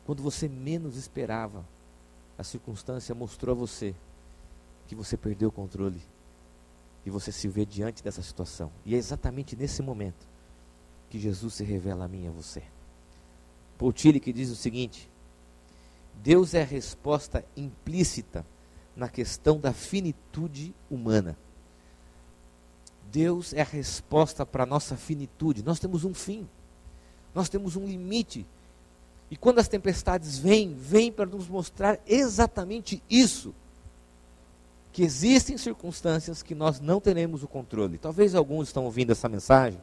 Quando 0.06 0.22
você 0.22 0.48
menos 0.48 0.96
esperava, 0.96 1.66
a 2.38 2.44
circunstância 2.44 3.14
mostrou 3.16 3.56
a 3.56 3.58
você 3.58 3.96
que 4.88 4.94
você 4.94 5.18
perdeu 5.18 5.50
o 5.50 5.52
controle 5.52 6.02
e 7.06 7.10
você 7.10 7.32
se 7.32 7.48
vê 7.48 7.66
diante 7.66 8.04
dessa 8.04 8.22
situação. 8.22 8.72
E 8.86 8.96
é 8.96 8.98
exatamente 8.98 9.56
nesse 9.56 9.82
momento 9.82 10.28
que 11.10 11.20
Jesus 11.20 11.56
se 11.56 11.64
revela 11.64 12.06
a 12.06 12.08
mim 12.08 12.26
e 12.26 12.28
a 12.28 12.32
você. 12.32 12.64
Paul 13.78 13.92
que 13.94 14.32
diz 14.34 14.50
o 14.50 14.56
seguinte: 14.56 15.10
Deus 16.24 16.54
é 16.54 16.62
a 16.62 16.66
resposta 16.66 17.44
implícita 17.58 18.46
na 18.96 19.10
questão 19.10 19.60
da 19.60 19.74
finitude 19.74 20.74
humana. 20.90 21.38
Deus 23.12 23.54
é 23.54 23.62
a 23.62 23.66
resposta 23.66 24.46
para 24.46 24.64
a 24.64 24.68
nossa 24.68 24.96
finitude. 24.96 25.64
Nós 25.64 25.80
temos 25.80 26.06
um 26.06 26.14
fim. 26.14 26.48
Nós 27.34 27.50
temos 27.50 27.76
um 27.76 27.86
limite. 27.86 28.46
E 29.30 29.36
quando 29.36 29.60
as 29.60 29.68
tempestades 29.68 30.38
vêm, 30.38 30.74
vêm 30.76 31.12
para 31.12 31.26
nos 31.26 31.48
mostrar 31.48 32.00
exatamente 32.06 33.02
isso. 33.10 33.54
Que 34.92 35.04
existem 35.04 35.58
circunstâncias 35.58 36.44
que 36.44 36.54
nós 36.54 36.80
não 36.80 37.00
teremos 37.00 37.44
o 37.44 37.48
controle. 37.48 37.98
Talvez 37.98 38.36
alguns 38.36 38.68
estão 38.68 38.86
ouvindo 38.86 39.12
essa 39.12 39.30
mensagem, 39.30 39.82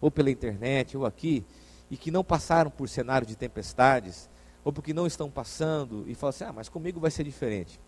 ou 0.00 0.10
pela 0.10 0.30
internet, 0.30 0.96
ou 0.96 1.04
aqui, 1.04 1.44
e 1.90 1.96
que 1.96 2.10
não 2.10 2.22
passaram 2.22 2.70
por 2.70 2.88
cenário 2.88 3.26
de 3.26 3.36
tempestades, 3.36 4.28
ou 4.64 4.72
porque 4.72 4.92
não 4.92 5.06
estão 5.06 5.30
passando, 5.30 6.04
e 6.08 6.14
falam 6.14 6.30
assim: 6.30 6.44
ah, 6.44 6.52
mas 6.52 6.68
comigo 6.68 7.00
vai 7.00 7.10
ser 7.10 7.24
diferente. 7.24 7.80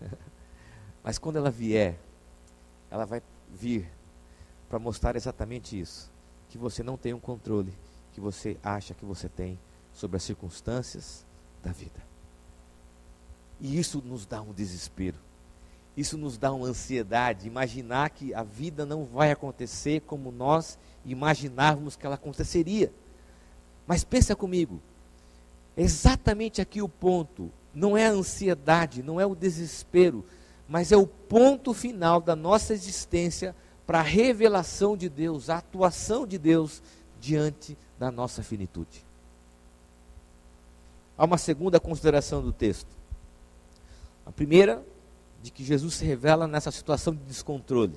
mas 1.02 1.18
quando 1.18 1.36
ela 1.36 1.50
vier, 1.50 1.98
ela 2.90 3.04
vai 3.04 3.22
vir 3.50 3.88
para 4.68 4.78
mostrar 4.78 5.16
exatamente 5.16 5.78
isso: 5.78 6.10
que 6.48 6.58
você 6.58 6.82
não 6.82 6.96
tem 6.96 7.12
um 7.14 7.20
controle 7.20 7.72
que 8.12 8.20
você 8.20 8.56
acha 8.62 8.94
que 8.94 9.04
você 9.04 9.28
tem 9.28 9.58
sobre 9.92 10.16
as 10.16 10.22
circunstâncias 10.22 11.24
da 11.62 11.72
vida. 11.72 12.00
E 13.60 13.78
isso 13.78 14.02
nos 14.04 14.26
dá 14.26 14.40
um 14.40 14.52
desespero. 14.52 15.16
Isso 15.96 16.16
nos 16.16 16.38
dá 16.38 16.52
uma 16.52 16.66
ansiedade, 16.66 17.46
imaginar 17.46 18.10
que 18.10 18.32
a 18.32 18.42
vida 18.42 18.86
não 18.86 19.04
vai 19.04 19.30
acontecer 19.30 20.00
como 20.02 20.32
nós 20.32 20.78
imaginávamos 21.04 21.96
que 21.96 22.06
ela 22.06 22.14
aconteceria. 22.14 22.92
Mas 23.86 24.04
pensa 24.04 24.34
comigo, 24.34 24.80
exatamente 25.76 26.60
aqui 26.60 26.80
o 26.80 26.88
ponto, 26.88 27.50
não 27.74 27.96
é 27.96 28.06
a 28.06 28.12
ansiedade, 28.12 29.02
não 29.02 29.20
é 29.20 29.26
o 29.26 29.34
desespero, 29.34 30.24
mas 30.66 30.92
é 30.92 30.96
o 30.96 31.06
ponto 31.06 31.74
final 31.74 32.20
da 32.20 32.34
nossa 32.34 32.72
existência 32.72 33.54
para 33.86 33.98
a 33.98 34.02
revelação 34.02 34.96
de 34.96 35.08
Deus, 35.08 35.50
a 35.50 35.58
atuação 35.58 36.26
de 36.26 36.38
Deus 36.38 36.82
diante 37.20 37.76
da 37.98 38.10
nossa 38.10 38.42
finitude. 38.42 39.04
Há 41.16 41.24
uma 41.24 41.38
segunda 41.38 41.78
consideração 41.78 42.42
do 42.42 42.52
texto. 42.52 42.88
A 44.24 44.32
primeira, 44.32 44.82
de 45.42 45.50
que 45.50 45.64
Jesus 45.64 45.94
se 45.94 46.04
revela 46.04 46.46
nessa 46.46 46.70
situação 46.70 47.14
de 47.14 47.22
descontrole. 47.24 47.94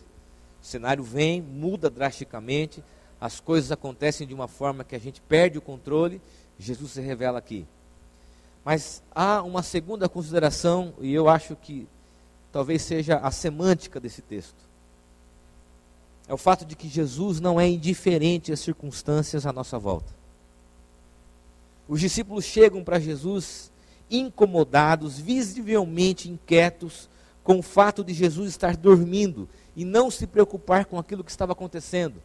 O 0.61 0.65
cenário 0.65 1.03
vem, 1.03 1.41
muda 1.41 1.89
drasticamente, 1.89 2.83
as 3.21 3.39
coisas 3.39 3.71
acontecem 3.71 4.27
de 4.27 4.33
uma 4.33 4.47
forma 4.47 4.83
que 4.83 4.95
a 4.95 4.99
gente 4.99 5.21
perde 5.21 5.57
o 5.57 5.61
controle, 5.61 6.21
Jesus 6.57 6.91
se 6.91 7.01
revela 7.01 7.37
aqui. 7.37 7.65
Mas 8.63 9.03
há 9.13 9.43
uma 9.43 9.61
segunda 9.61 10.09
consideração, 10.09 10.93
e 10.99 11.13
eu 11.13 11.29
acho 11.29 11.55
que 11.55 11.87
talvez 12.51 12.81
seja 12.81 13.17
a 13.17 13.29
semântica 13.29 13.99
desse 13.99 14.21
texto 14.21 14.65
é 16.27 16.33
o 16.33 16.37
fato 16.37 16.65
de 16.65 16.75
que 16.75 16.87
Jesus 16.87 17.39
não 17.39 17.59
é 17.59 17.67
indiferente 17.67 18.51
às 18.51 18.59
circunstâncias 18.59 19.45
à 19.45 19.53
nossa 19.53 19.77
volta. 19.77 20.13
Os 21.87 21.99
discípulos 21.99 22.45
chegam 22.45 22.83
para 22.83 22.99
Jesus 22.99 23.71
incomodados, 24.09 25.19
visivelmente 25.19 26.29
inquietos 26.29 27.07
com 27.45 27.59
o 27.59 27.61
fato 27.61 28.03
de 28.03 28.11
Jesus 28.11 28.49
estar 28.49 28.75
dormindo 28.75 29.47
e 29.75 29.85
não 29.85 30.09
se 30.09 30.25
preocupar 30.25 30.85
com 30.85 30.97
aquilo 30.97 31.23
que 31.23 31.29
estava 31.29 31.51
acontecendo. 31.51 32.21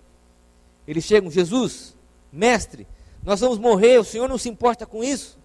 Eles 0.88 1.04
chegam, 1.04 1.30
Jesus, 1.30 1.94
mestre, 2.32 2.88
nós 3.22 3.38
vamos 3.40 3.58
morrer, 3.58 3.98
o 3.98 4.04
Senhor 4.04 4.26
não 4.26 4.38
se 4.38 4.48
importa 4.48 4.86
com 4.86 5.04
isso? 5.04 5.38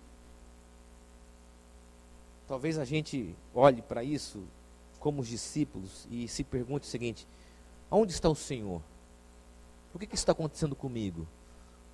Talvez 2.48 2.78
a 2.78 2.86
gente 2.86 3.36
olhe 3.54 3.82
para 3.82 4.02
isso 4.02 4.44
como 4.98 5.22
os 5.22 5.28
discípulos 5.28 6.08
e 6.10 6.26
se 6.30 6.46
pergunte 6.46 6.88
o 6.88 6.90
seguinte: 6.90 7.28
onde 7.92 8.14
está 8.14 8.30
o 8.30 8.36
Senhor? 8.36 8.82
Por 9.92 10.00
que, 10.00 10.08
que 10.08 10.16
isso 10.16 10.22
está 10.22 10.32
acontecendo 10.32 10.74
comigo? 10.74 11.28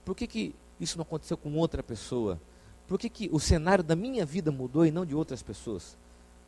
Por 0.05 0.15
que, 0.15 0.27
que 0.27 0.55
isso 0.79 0.97
não 0.99 1.03
aconteceu 1.03 1.35
com 1.35 1.51
outra 1.55 1.81
pessoa? 1.81 2.39
Por 2.87 2.99
que, 2.99 3.09
que 3.09 3.29
o 3.31 3.39
cenário 3.39 3.83
da 3.83 3.95
minha 3.95 4.23
vida 4.23 4.51
mudou 4.51 4.85
e 4.85 4.91
não 4.91 5.03
de 5.03 5.15
outras 5.15 5.41
pessoas? 5.41 5.97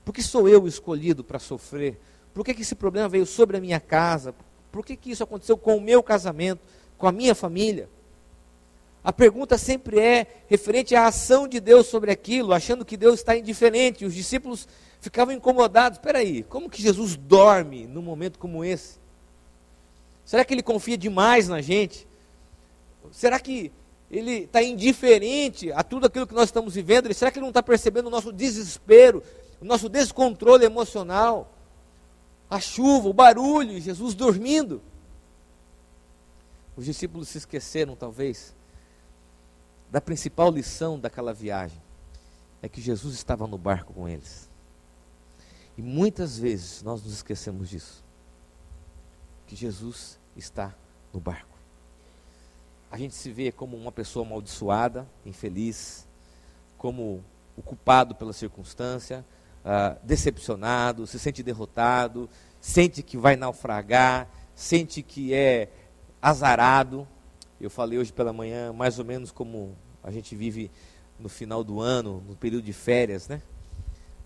Por 0.03 0.13
que 0.13 0.21
sou 0.21 0.47
eu 0.49 0.67
escolhido 0.67 1.23
para 1.23 1.39
sofrer? 1.39 1.99
Por 2.33 2.43
que, 2.43 2.53
que 2.53 2.61
esse 2.61 2.75
problema 2.75 3.07
veio 3.07 3.25
sobre 3.25 3.57
a 3.57 3.61
minha 3.61 3.79
casa? 3.79 4.33
Por 4.71 4.85
que, 4.85 4.95
que 4.95 5.11
isso 5.11 5.23
aconteceu 5.23 5.57
com 5.57 5.77
o 5.77 5.81
meu 5.81 6.01
casamento, 6.01 6.61
com 6.97 7.07
a 7.07 7.11
minha 7.11 7.35
família? 7.35 7.87
A 9.03 9.11
pergunta 9.11 9.57
sempre 9.57 9.99
é 9.99 10.25
referente 10.47 10.95
à 10.95 11.07
ação 11.07 11.47
de 11.47 11.59
Deus 11.59 11.87
sobre 11.87 12.09
aquilo, 12.09 12.53
achando 12.53 12.85
que 12.85 12.95
Deus 12.95 13.15
está 13.15 13.35
indiferente. 13.35 14.05
Os 14.05 14.13
discípulos 14.13 14.67
ficavam 15.01 15.33
incomodados. 15.33 15.99
Espera 15.99 16.19
aí, 16.19 16.43
como 16.43 16.69
que 16.69 16.81
Jesus 16.81 17.17
dorme 17.17 17.85
num 17.85 18.01
momento 18.01 18.39
como 18.39 18.63
esse? 18.63 18.97
Será 20.25 20.45
que 20.45 20.53
ele 20.53 20.63
confia 20.63 20.97
demais 20.97 21.49
na 21.49 21.61
gente? 21.61 22.07
Será 23.11 23.39
que 23.39 23.71
ele 24.09 24.43
está 24.43 24.63
indiferente 24.63 25.71
a 25.73 25.83
tudo 25.83 26.07
aquilo 26.07 26.25
que 26.25 26.33
nós 26.33 26.45
estamos 26.45 26.73
vivendo? 26.73 27.13
Será 27.13 27.29
que 27.29 27.37
ele 27.37 27.43
não 27.43 27.49
está 27.49 27.61
percebendo 27.61 28.07
o 28.07 28.11
nosso 28.11 28.31
desespero, 28.31 29.21
o 29.63 29.65
nosso 29.65 29.87
descontrole 29.87 30.65
emocional? 30.65 31.49
A 32.49 32.59
chuva, 32.59 33.07
o 33.07 33.13
barulho, 33.13 33.79
Jesus 33.79 34.13
dormindo. 34.13 34.81
Os 36.75 36.85
discípulos 36.85 37.29
se 37.29 37.37
esqueceram, 37.37 37.95
talvez, 37.95 38.53
da 39.89 40.01
principal 40.01 40.51
lição 40.51 40.99
daquela 40.99 41.33
viagem 41.33 41.81
é 42.61 42.67
que 42.67 42.81
Jesus 42.81 43.15
estava 43.15 43.47
no 43.47 43.57
barco 43.57 43.93
com 43.93 44.07
eles. 44.07 44.49
E 45.77 45.81
muitas 45.81 46.37
vezes 46.37 46.81
nós 46.83 47.01
nos 47.01 47.13
esquecemos 47.13 47.69
disso. 47.69 48.03
Que 49.47 49.55
Jesus 49.55 50.19
está 50.35 50.73
no 51.13 51.19
barco. 51.19 51.57
A 52.91 52.97
gente 52.97 53.15
se 53.15 53.31
vê 53.31 53.51
como 53.51 53.77
uma 53.77 53.91
pessoa 53.91 54.25
amaldiçoada, 54.25 55.07
infeliz, 55.25 56.05
como 56.77 57.23
o 57.55 57.61
culpado 57.61 58.13
pela 58.13 58.33
circunstância, 58.33 59.25
uh, 59.63 59.97
decepcionado, 60.03 61.07
se 61.07 61.17
sente 61.17 61.41
derrotado, 61.41 62.29
sente 62.59 63.01
que 63.01 63.17
vai 63.17 63.35
naufragar, 63.35 64.27
sente 64.55 65.01
que 65.01 65.33
é 65.33 65.69
azarado. 66.21 67.07
Eu 67.59 67.69
falei 67.69 67.97
hoje 67.97 68.11
pela 68.11 68.33
manhã, 68.33 68.73
mais 68.73 68.99
ou 68.99 69.05
menos 69.05 69.31
como 69.31 69.75
a 70.03 70.11
gente 70.11 70.35
vive 70.35 70.69
no 71.19 71.29
final 71.29 71.63
do 71.63 71.79
ano, 71.79 72.21
no 72.27 72.35
período 72.35 72.63
de 72.63 72.73
férias, 72.73 73.27
né? 73.27 73.41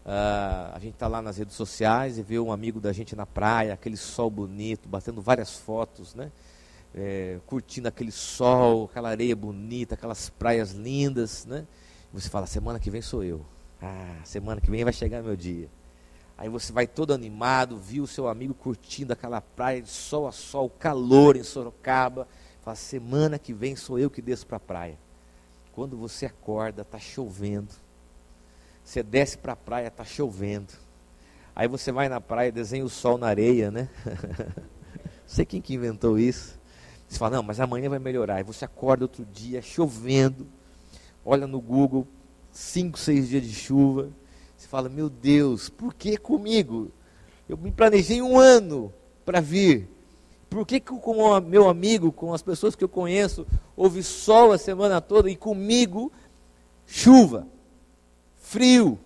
Uh, 0.05 0.73
a 0.73 0.79
gente 0.79 0.93
está 0.93 1.07
lá 1.07 1.21
nas 1.21 1.37
redes 1.37 1.55
sociais 1.55 2.17
e 2.17 2.23
vê 2.23 2.39
um 2.39 2.51
amigo 2.51 2.79
da 2.79 2.93
gente 2.93 3.13
na 3.15 3.25
praia, 3.25 3.73
aquele 3.73 3.97
sol 3.97 4.29
bonito, 4.29 4.87
batendo 4.87 5.21
várias 5.21 5.57
fotos, 5.57 6.15
né? 6.15 6.31
É, 6.95 7.39
curtindo 7.45 7.89
aquele 7.89 8.11
sol, 8.11 8.85
aquela 8.85 9.09
areia 9.09 9.35
bonita, 9.35 9.95
aquelas 9.95 10.29
praias 10.29 10.71
lindas, 10.71 11.45
né? 11.45 11.67
Você 12.13 12.29
fala, 12.29 12.47
semana 12.47 12.79
que 12.79 12.89
vem 12.89 13.01
sou 13.01 13.23
eu. 13.23 13.45
Ah, 13.81 14.19
semana 14.23 14.59
que 14.59 14.69
vem 14.69 14.83
vai 14.83 14.93
chegar 14.93 15.21
meu 15.21 15.35
dia. 15.35 15.69
Aí 16.37 16.49
você 16.49 16.71
vai 16.71 16.85
todo 16.85 17.13
animado, 17.13 17.77
viu 17.77 18.03
o 18.03 18.07
seu 18.07 18.27
amigo 18.27 18.53
curtindo 18.53 19.13
aquela 19.13 19.41
praia 19.41 19.81
de 19.81 19.89
sol 19.89 20.27
a 20.27 20.31
sol, 20.31 20.69
calor 20.69 21.35
em 21.35 21.43
Sorocaba. 21.43 22.27
Fala, 22.61 22.75
semana 22.75 23.39
que 23.39 23.53
vem 23.53 23.75
sou 23.75 23.97
eu 23.97 24.09
que 24.09 24.21
desço 24.21 24.45
para 24.45 24.57
a 24.57 24.59
praia. 24.59 24.99
Quando 25.73 25.97
você 25.97 26.25
acorda, 26.25 26.83
está 26.83 26.99
chovendo. 26.99 27.73
Você 28.83 29.01
desce 29.01 29.37
para 29.37 29.53
a 29.53 29.55
praia, 29.55 29.87
está 29.87 30.05
chovendo. 30.05 30.73
Aí 31.55 31.67
você 31.67 31.91
vai 31.91 32.07
na 32.07 32.21
praia, 32.21 32.51
desenha 32.51 32.85
o 32.85 32.89
sol 32.89 33.17
na 33.17 33.27
areia, 33.27 33.71
né? 33.71 33.89
sei 35.25 35.45
quem 35.45 35.59
que 35.59 35.73
inventou 35.73 36.19
isso. 36.19 36.57
Você 37.07 37.17
fala, 37.17 37.37
não, 37.37 37.43
mas 37.43 37.59
amanhã 37.59 37.89
vai 37.89 37.99
melhorar. 37.99 38.35
Aí 38.35 38.43
você 38.43 38.63
acorda 38.65 39.05
outro 39.05 39.25
dia, 39.25 39.61
chovendo. 39.61 40.47
Olha 41.25 41.47
no 41.47 41.59
Google, 41.59 42.07
cinco, 42.57 42.97
seis 42.97 43.29
dias 43.29 43.43
de 43.43 43.53
chuva. 43.53 44.09
Você 44.57 44.67
fala, 44.67 44.89
meu 44.89 45.09
Deus, 45.09 45.69
por 45.69 45.93
que 45.93 46.17
comigo? 46.17 46.91
Eu 47.47 47.55
me 47.55 47.71
planejei 47.71 48.21
um 48.21 48.37
ano 48.37 48.91
para 49.23 49.39
vir. 49.39 49.87
Por 50.49 50.65
que, 50.65 50.79
que 50.79 50.91
com 50.99 51.17
o 51.17 51.39
meu 51.39 51.69
amigo, 51.69 52.11
com 52.11 52.33
as 52.33 52.41
pessoas 52.41 52.75
que 52.75 52.83
eu 52.83 52.89
conheço, 52.89 53.45
houve 53.75 54.01
sol 54.01 54.51
a 54.51 54.57
semana 54.57 54.99
toda 54.99 55.29
e 55.29 55.35
comigo 55.35 56.11
chuva, 56.85 57.47
frio? 58.37 58.97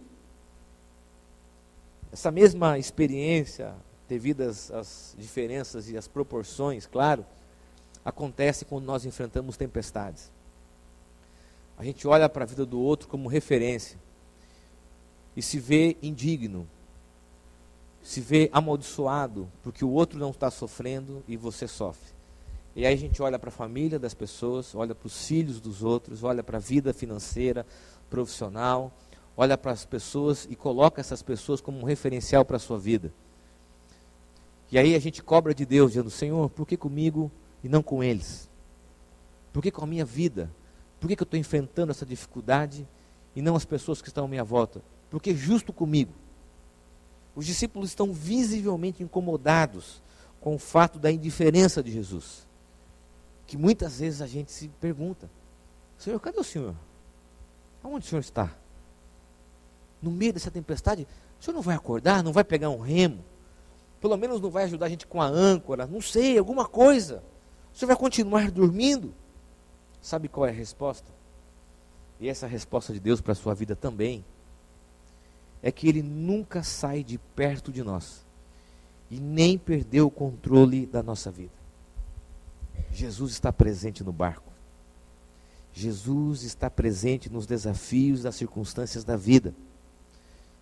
Essa 2.12 2.32
mesma 2.32 2.78
experiência, 2.80 3.74
devido 4.08 4.42
às, 4.42 4.72
às 4.72 5.16
diferenças 5.18 5.90
e 5.90 5.98
às 5.98 6.08
proporções, 6.08 6.86
claro, 6.86 7.26
acontece 8.06 8.64
quando 8.64 8.86
nós 8.86 9.06
enfrentamos 9.06 9.58
tempestades. 9.58 10.32
A 11.82 11.84
gente 11.84 12.08
olha 12.08 12.30
para 12.30 12.44
a 12.44 12.48
vida 12.48 12.64
do 12.64 12.80
outro 12.80 13.08
como 13.08 13.28
referência 13.28 13.98
e 15.36 15.42
se 15.42 15.60
vê 15.60 15.98
indigno, 16.00 16.68
se 18.04 18.22
vê 18.22 18.52
amaldiçoado 18.54 19.50
porque 19.64 19.84
o 19.84 19.90
outro 19.90 20.20
não 20.20 20.30
está 20.30 20.52
sofrendo 20.52 21.24
e 21.28 21.36
você 21.36 21.68
sofre. 21.68 22.14
E 22.76 22.86
aí 22.86 22.94
a 22.94 22.98
gente 22.98 23.20
olha 23.20 23.40
para 23.40 23.50
a 23.50 23.52
família 23.52 23.98
das 23.98 24.14
pessoas, 24.14 24.76
olha 24.76 24.94
para 24.94 25.08
os 25.08 25.26
filhos 25.26 25.60
dos 25.60 25.82
outros, 25.82 26.24
olha 26.24 26.44
para 26.44 26.58
a 26.58 26.62
vida 26.62 26.94
financeira, 26.94 27.66
profissional, 28.12 28.92
olha 29.36 29.58
para 29.58 29.72
as 29.72 29.84
pessoas 29.84 30.48
e 30.52 30.56
coloca 30.56 31.02
essas 31.02 31.24
pessoas 31.24 31.62
como 31.62 31.80
um 31.80 31.84
referencial 31.84 32.46
para 32.46 32.58
a 32.58 32.60
sua 32.60 32.78
vida. 32.78 33.12
E 34.72 34.78
aí 34.78 34.94
a 34.94 35.00
gente 35.00 35.24
cobra 35.24 35.52
de 35.52 35.66
Deus, 35.66 35.94
dizendo: 35.94 36.12
Senhor, 36.12 36.48
por 36.52 36.68
que 36.68 36.78
comigo 36.78 37.32
e 37.64 37.68
não 37.68 37.82
com 37.82 38.04
eles? 38.04 38.48
Por 39.52 39.64
que 39.64 39.72
com 39.72 39.84
a 39.84 39.88
minha 39.88 40.06
vida? 40.06 40.48
Por 41.02 41.08
que, 41.08 41.16
que 41.16 41.24
eu 41.24 41.26
estou 41.26 41.40
enfrentando 41.40 41.92
essa 41.92 42.06
dificuldade 42.06 42.88
e 43.36 43.42
não 43.42 43.56
as 43.56 43.66
pessoas 43.66 44.04
que 44.04 44.08
estão 44.08 44.26
à 44.26 44.28
minha 44.28 44.44
volta? 44.44 44.84
Porque 45.10 45.36
justo 45.36 45.74
comigo. 45.74 46.14
Os 47.36 47.44
discípulos 47.44 47.90
estão 47.90 48.14
visivelmente 48.14 49.02
incomodados 49.02 50.00
com 50.40 50.54
o 50.54 50.60
fato 50.60 51.00
da 51.00 51.12
indiferença 51.12 51.82
de 51.82 51.92
Jesus. 51.92 52.46
Que 53.48 53.58
muitas 53.58 54.00
vezes 54.00 54.22
a 54.22 54.28
gente 54.28 54.52
se 54.52 54.68
pergunta: 54.80 55.28
Senhor, 55.98 56.20
cadê 56.20 56.40
o 56.40 56.44
Senhor? 56.44 56.76
Aonde 57.84 58.06
o 58.06 58.10
Senhor 58.10 58.22
está? 58.22 58.56
No 60.00 60.12
meio 60.12 60.34
dessa 60.34 60.52
tempestade, 60.52 61.08
o 61.40 61.44
Senhor 61.44 61.56
não 61.56 61.64
vai 61.64 61.76
acordar, 61.76 62.24
não 62.24 62.32
vai 62.32 62.44
pegar 62.44 62.70
um 62.70 62.80
remo? 62.80 63.26
Pelo 64.00 64.16
menos 64.18 64.40
não 64.40 64.52
vai 64.52 64.66
ajudar 64.66 64.86
a 64.86 64.90
gente 64.90 65.08
com 65.08 65.20
a 65.20 65.26
âncora, 65.26 65.88
não 65.88 66.00
sei, 66.00 66.38
alguma 66.38 66.68
coisa. 66.68 67.24
O 67.74 67.78
Senhor 67.78 67.88
vai 67.88 67.98
continuar 67.98 68.52
dormindo? 68.52 69.16
Sabe 70.02 70.28
qual 70.28 70.46
é 70.46 70.50
a 70.50 70.54
resposta? 70.54 71.12
E 72.20 72.28
essa 72.28 72.46
é 72.46 72.50
resposta 72.50 72.94
de 72.94 73.00
Deus 73.00 73.22
para 73.22 73.34
a 73.34 73.36
sua 73.36 73.54
vida 73.54 73.76
também 73.76 74.24
é 75.64 75.72
que 75.72 75.88
ele 75.88 76.02
nunca 76.02 76.64
sai 76.64 77.04
de 77.04 77.18
perto 77.18 77.72
de 77.72 77.84
nós 77.84 78.26
e 79.10 79.20
nem 79.20 79.58
perdeu 79.58 80.08
o 80.08 80.12
controle 80.12 80.86
da 80.86 81.04
nossa 81.04 81.30
vida. 81.30 81.54
Jesus 82.92 83.34
está 83.34 83.54
presente 83.54 84.04
no 84.04 84.12
barco. 84.12 84.52
Jesus 85.74 86.44
está 86.44 86.70
presente 86.70 87.30
nos 87.30 87.46
desafios, 87.46 88.24
das 88.24 88.36
circunstâncias 88.36 89.04
da 89.04 89.16
vida. 89.16 89.54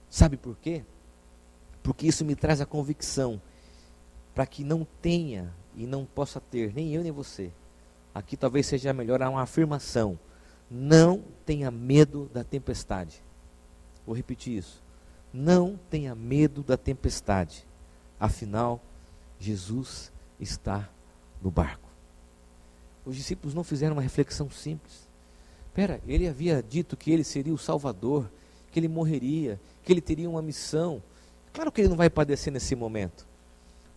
Sabe 0.10 0.38
por 0.38 0.58
quê? 0.58 0.84
Porque 1.82 2.08
isso 2.08 2.26
me 2.26 2.36
traz 2.36 2.62
a 2.62 2.66
convicção 2.66 3.42
para 4.36 4.46
que 4.46 4.64
não 4.64 4.86
tenha 5.02 5.52
e 5.76 5.86
não 5.86 6.06
possa 6.06 6.40
ter, 6.40 6.74
nem 6.74 6.94
eu 6.94 7.02
nem 7.02 7.12
você. 7.12 7.52
Aqui 8.14 8.36
talvez 8.36 8.66
seja 8.66 8.94
melhor 8.94 9.22
uma 9.22 9.42
afirmação. 9.42 10.18
Não 10.70 11.24
tenha 11.46 11.72
medo 11.72 12.30
da 12.34 12.44
tempestade. 12.44 13.22
Vou 14.06 14.16
repetir 14.16 14.58
isso. 14.58 14.82
Não 15.32 15.80
tenha 15.90 16.16
medo 16.16 16.64
da 16.64 16.76
tempestade, 16.76 17.66
afinal, 18.20 18.82
Jesus 19.40 20.12
está 20.40 20.90
no 21.42 21.52
barco. 21.52 21.88
Os 23.06 23.16
discípulos 23.16 23.54
não 23.54 23.64
fizeram 23.64 23.96
uma 23.96 24.02
reflexão 24.02 24.50
simples. 24.50 25.08
Espera, 25.68 26.02
ele 26.08 26.28
havia 26.28 26.64
dito 26.68 26.98
que 26.98 27.12
ele 27.12 27.24
seria 27.24 27.54
o 27.54 27.58
Salvador, 27.58 28.30
que 28.72 28.80
ele 28.80 28.88
morreria, 28.88 29.60
que 29.84 29.94
ele 29.94 30.02
teria 30.02 30.30
uma 30.30 30.42
missão. 30.42 31.02
Claro 31.54 31.72
que 31.72 31.82
ele 31.82 31.90
não 31.90 31.96
vai 31.96 32.10
padecer 32.10 32.52
nesse 32.52 32.76
momento. 32.76 33.29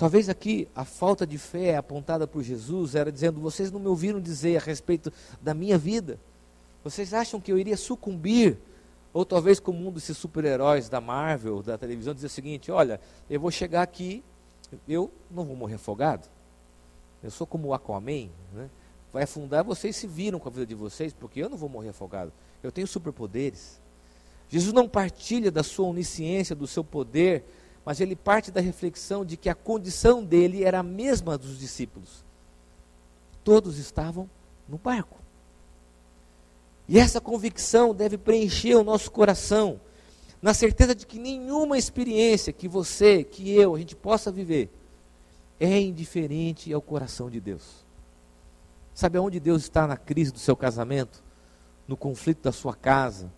Talvez 0.03 0.29
aqui 0.29 0.67
a 0.75 0.85
falta 0.85 1.25
de 1.25 1.39
fé 1.39 1.77
apontada 1.77 2.27
por 2.27 2.43
Jesus 2.43 2.97
era 2.97 3.13
dizendo: 3.13 3.41
vocês 3.41 3.71
não 3.71 3.79
me 3.79 3.87
ouviram 3.87 4.21
dizer 4.21 4.57
a 4.57 4.61
respeito 4.61 5.13
da 5.41 5.55
minha 5.55 5.79
vida. 5.79 6.19
Vocês 6.83 7.15
acham 7.15 7.41
que 7.41 7.53
eu 7.53 7.57
iria 7.57 7.77
sucumbir 7.77 8.59
ou 9.13 9.25
talvez 9.25 9.61
como 9.61 9.87
um 9.87 9.93
desses 9.93 10.19
super-heróis 10.19 10.89
da 10.89 11.01
Marvel, 11.01 11.63
da 11.63 11.79
televisão, 11.79 12.13
dizer 12.13 12.27
o 12.27 12.31
seguinte: 12.31 12.69
olha, 12.73 13.01
eu 13.31 13.39
vou 13.39 13.53
chegar 13.53 13.83
aqui, 13.83 14.25
Eu 14.89 15.09
não 15.31 15.45
vou 15.45 15.55
morrer 15.55 15.77
afogado. 15.77 16.29
Eu 17.23 17.31
sou 17.31 17.47
como 17.47 17.69
o 17.69 17.73
Aquaman, 17.73 18.29
né? 18.53 18.69
vai 19.13 19.23
afundar, 19.23 19.63
vocês 19.63 19.95
se 19.95 20.09
viram 20.09 20.41
com 20.41 20.49
a 20.49 20.51
vida 20.51 20.67
de 20.67 20.75
vocês, 20.75 21.13
porque 21.13 21.41
eu 21.41 21.49
não 21.49 21.57
vou 21.57 21.69
morrer 21.69 21.91
afogado. 21.91 22.33
Eu 22.61 22.73
tenho 22.73 22.89
superpoderes. 22.89 23.81
Jesus 24.49 24.73
não 24.73 24.89
partilha 24.89 25.53
da 25.53 25.63
sua 25.63 25.87
onisciência, 25.87 26.57
do 26.57 26.67
seu 26.67 26.83
poder, 26.83 27.45
mas 27.85 28.01
ele 28.01 28.15
parte 28.15 28.51
da 28.51 28.61
reflexão 28.61 29.25
de 29.25 29.37
que 29.37 29.49
a 29.49 29.55
condição 29.55 30.25
dele 30.25 30.65
era 30.65 30.81
a 30.81 30.85
mesma 30.85 31.37
dos 31.37 31.59
discípulos. 31.59 32.25
Todos 33.43 33.79
estavam 33.79 34.31
no 34.69 34.79
barco. 34.79 35.19
E 36.89 36.99
essa 36.99 37.21
convicção 37.21 37.95
deve 37.95 38.17
preencher 38.17 38.75
o 38.75 38.85
nosso 38.85 39.11
coração, 39.11 39.81
na 40.41 40.53
certeza 40.53 40.95
de 40.95 41.07
que 41.07 41.19
nenhuma 41.19 41.79
experiência 41.79 42.53
que 42.53 42.69
você, 42.69 43.25
que 43.25 43.51
eu, 43.53 43.75
a 43.75 43.79
gente 43.79 43.95
possa 43.95 44.31
viver, 44.31 44.71
é 45.59 45.81
indiferente 45.81 46.73
ao 46.73 46.83
coração 46.83 47.31
de 47.31 47.41
Deus. 47.41 47.85
Sabe 48.95 49.19
aonde 49.19 49.41
Deus 49.41 49.63
está 49.63 49.87
na 49.87 49.97
crise 49.97 50.33
do 50.33 50.39
seu 50.39 50.57
casamento? 50.57 51.23
No 51.87 51.97
conflito 51.97 52.43
da 52.43 52.53
sua 52.53 52.75
casa? 52.75 53.33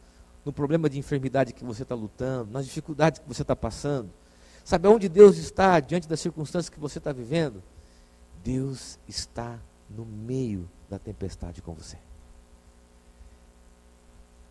No 0.44 0.52
problema 0.52 0.88
de 0.88 0.98
enfermidade 0.98 1.52
que 1.52 1.64
você 1.64 1.82
está 1.82 1.94
lutando? 1.94 2.50
Nas 2.50 2.64
dificuldades 2.64 3.20
que 3.20 3.28
você 3.28 3.42
está 3.42 3.54
passando? 3.54 4.10
Sabe 4.64 4.88
aonde 4.88 5.10
Deus 5.10 5.36
está 5.36 5.78
diante 5.78 6.08
das 6.08 6.20
circunstâncias 6.20 6.70
que 6.70 6.80
você 6.80 6.96
está 6.98 7.12
vivendo? 7.12 7.62
Deus 8.42 8.98
está 9.06 9.60
no 9.90 10.06
meio 10.06 10.68
da 10.88 10.98
tempestade 10.98 11.60
com 11.60 11.74
você. 11.74 11.98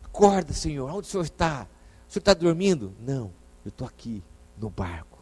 Acorda, 0.04 0.54
Senhor, 0.54 0.88
onde 0.90 1.08
o 1.08 1.12
Senhor 1.12 1.24
está? 1.24 1.68
O 2.08 2.14
Senhor 2.14 2.22
está 2.22 2.34
dormindo? 2.36 2.94
Não, 3.00 3.32
eu 3.66 3.70
estou 3.70 3.88
aqui 3.88 4.24
no 4.58 4.70
barco. 4.70 5.18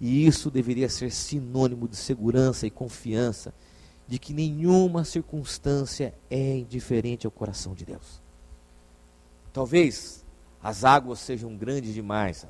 E 0.00 0.24
isso 0.24 0.48
deveria 0.50 0.88
ser 0.88 1.10
sinônimo 1.10 1.88
de 1.88 1.96
segurança 1.96 2.66
e 2.66 2.70
confiança 2.70 3.52
de 4.06 4.18
que 4.18 4.32
nenhuma 4.32 5.04
circunstância 5.04 6.14
é 6.30 6.58
indiferente 6.58 7.26
ao 7.26 7.30
coração 7.30 7.74
de 7.74 7.84
Deus. 7.84 8.22
Talvez 9.52 10.24
as 10.62 10.84
águas 10.84 11.18
sejam 11.18 11.56
grandes 11.56 11.92
demais, 11.92 12.46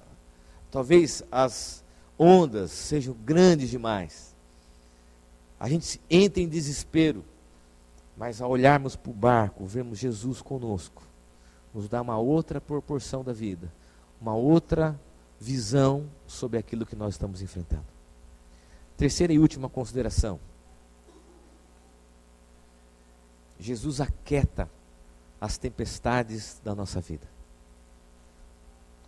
talvez 0.71 1.23
as 1.31 1.85
ondas 2.19 2.71
sejam 2.71 3.15
grandes 3.15 3.71
demais. 3.71 4.35
A 5.59 5.69
gente 5.69 6.01
entra 6.09 6.43
em 6.43 6.49
desespero, 6.49 7.25
mas 8.17 8.41
ao 8.41 8.51
olharmos 8.51 8.97
para 8.97 9.11
o 9.11 9.15
barco, 9.15 9.65
vemos 9.67 9.99
Jesus 9.99 10.41
conosco, 10.41 11.03
nos 11.75 11.89
dá 11.89 12.01
uma 12.01 12.19
outra 12.19 12.61
proporção 12.61 13.25
da 13.25 13.33
vida, 13.33 13.73
uma 14.21 14.35
outra 14.35 14.99
visão 15.41 16.07
sobre 16.27 16.59
aquilo 16.59 16.85
que 16.85 16.97
nós 16.97 17.15
estamos 17.15 17.41
enfrentando. 17.41 17.87
Terceira 18.97 19.33
e 19.33 19.39
última 19.39 19.69
consideração. 19.69 20.39
Jesus 23.59 24.01
aquieta 24.01 24.71
as 25.41 25.57
tempestades 25.57 26.61
da 26.63 26.75
nossa 26.75 27.01
vida. 27.01 27.27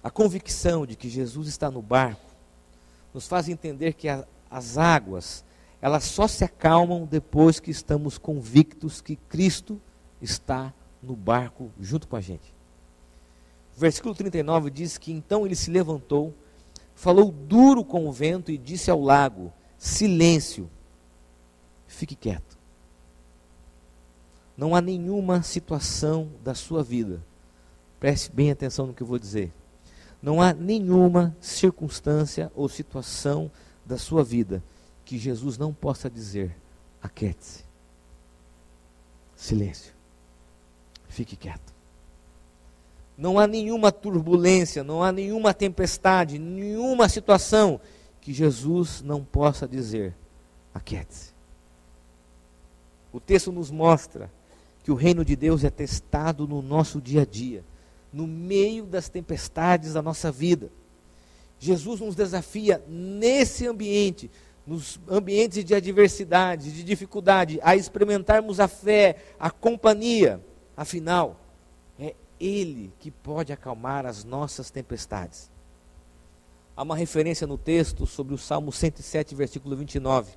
A 0.03 0.11
convicção 0.11 0.85
de 0.85 0.97
que 0.97 1.09
Jesus 1.09 1.47
está 1.47 1.71
no 1.71 1.81
barco 1.81 2.33
nos 3.15 3.29
faz 3.29 3.49
entender 3.49 3.93
que 3.93 4.09
a, 4.09 4.27
as 4.51 4.77
águas, 4.77 5.45
elas 5.81 6.05
só 6.05 6.27
se 6.27 6.45
acalmam 6.45 7.07
depois 7.07 7.61
que 7.61 7.71
estamos 7.71 8.19
convictos 8.19 9.01
que 9.01 9.17
Cristo 9.17 9.81
está 10.21 10.73
no 11.03 11.15
barco 11.15 11.71
junto 11.81 12.09
com 12.09 12.17
a 12.17 12.21
gente. 12.21 12.53
Versículo 13.77 14.15
39 14.15 14.71
diz 14.71 14.99
que 14.99 15.13
então 15.13 15.47
ele 15.47 15.55
se 15.55 15.71
levantou, 15.71 16.35
falou 16.95 17.31
duro 17.31 17.85
com 17.85 18.07
o 18.07 18.13
vento 18.13 18.51
e 18.51 18.59
disse 18.59 18.91
ao 18.91 19.01
lago: 19.01 19.53
Silêncio, 19.79 20.69
fique 21.87 22.15
quieto. 22.15 22.59
Não 24.57 24.75
há 24.75 24.81
nenhuma 24.81 25.43
situação 25.43 26.31
da 26.45 26.55
sua 26.55 26.83
vida, 26.83 27.25
preste 27.99 28.31
bem 28.31 28.51
atenção 28.51 28.87
no 28.87 28.95
que 28.95 29.03
eu 29.03 29.07
vou 29.07 29.19
dizer. 29.19 29.53
Não 30.23 30.41
há 30.41 30.53
nenhuma 30.53 31.37
circunstância 31.41 32.51
ou 32.55 32.69
situação 32.69 33.51
da 33.85 33.99
sua 33.99 34.23
vida 34.23 34.63
que 35.05 35.19
Jesus 35.19 35.59
não 35.59 35.75
possa 35.75 36.09
dizer: 36.09 36.57
aquiete-se. 37.03 37.65
Silêncio. 39.35 39.93
Fique 41.09 41.35
quieto. 41.35 41.73
Não 43.19 43.39
há 43.39 43.47
nenhuma 43.47 43.91
turbulência, 43.91 44.83
não 44.83 45.03
há 45.03 45.13
nenhuma 45.13 45.53
tempestade, 45.53 46.39
nenhuma 46.39 47.09
situação 47.09 47.81
que 48.21 48.33
Jesus 48.33 49.03
não 49.03 49.25
possa 49.25 49.67
dizer: 49.67 50.15
aquiete-se. 50.73 51.33
O 53.13 53.21
texto 53.21 53.53
nos 53.53 53.71
mostra 53.71 54.31
que 54.83 54.91
o 54.91 54.95
reino 54.95 55.25
de 55.25 55.37
Deus 55.37 55.65
é 55.65 55.71
testado 55.71 56.47
no 56.47 56.63
nosso 56.63 57.01
dia 57.01 57.23
a 57.23 57.27
dia, 57.27 57.63
no 58.13 58.27
meio 58.27 58.85
das 58.85 59.09
tempestades 59.09 59.95
da 59.95 60.03
nossa 60.03 60.31
vida. 60.31 60.71
Jesus 61.59 62.01
nos 62.01 62.15
desafia 62.15 62.83
nesse 62.89 63.67
ambiente, 63.67 64.31
nos 64.67 65.01
ambientes 65.09 65.65
de 65.65 65.75
adversidade, 65.75 66.73
de 66.73 66.83
dificuldade, 66.83 67.61
a 67.63 67.77
experimentarmos 67.77 68.61
a 68.61 68.69
fé, 68.69 69.17
a 69.39 69.51
companhia. 69.51 70.41
Afinal, 70.77 71.41
é 71.99 72.15
Ele 72.39 72.93
que 72.99 73.11
pode 73.11 73.53
acalmar 73.53 74.05
as 74.07 74.25
nossas 74.25 74.71
tempestades. 74.71 75.51
Há 76.77 76.83
uma 76.83 76.97
referência 76.97 77.47
no 77.47 77.59
texto 77.59 78.07
sobre 78.07 78.35
o 78.35 78.39
Salmo 78.39 78.73
107, 78.73 79.35
versículo 79.35 79.77
29, 79.77 80.33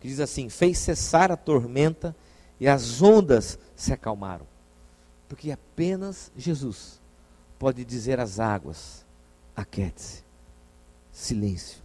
que 0.00 0.08
diz 0.08 0.18
assim: 0.18 0.48
Fez 0.48 0.78
cessar 0.78 1.30
a 1.30 1.36
tormenta 1.36 2.16
e 2.58 2.66
as 2.66 3.02
ondas 3.02 3.58
se 3.76 3.92
acalmaram. 3.92 4.46
Porque 5.34 5.50
apenas 5.50 6.30
Jesus 6.36 7.00
pode 7.58 7.84
dizer 7.84 8.20
às 8.20 8.38
águas: 8.38 9.04
aquiete-se, 9.56 10.22
silêncio. 11.10 11.82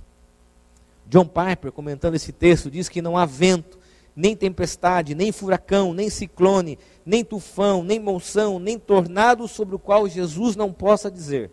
John 1.07 1.25
Piper, 1.25 1.71
comentando 1.71 2.13
esse 2.13 2.31
texto, 2.31 2.69
diz 2.69 2.87
que 2.87 3.01
não 3.01 3.17
há 3.17 3.25
vento, 3.25 3.79
nem 4.15 4.35
tempestade, 4.35 5.15
nem 5.15 5.31
furacão, 5.31 5.95
nem 5.95 6.11
ciclone, 6.11 6.77
nem 7.03 7.25
tufão, 7.25 7.81
nem 7.83 7.99
monção, 7.99 8.59
nem 8.59 8.77
tornado 8.77 9.47
sobre 9.47 9.73
o 9.73 9.79
qual 9.79 10.07
Jesus 10.07 10.55
não 10.55 10.71
possa 10.71 11.09
dizer: 11.09 11.49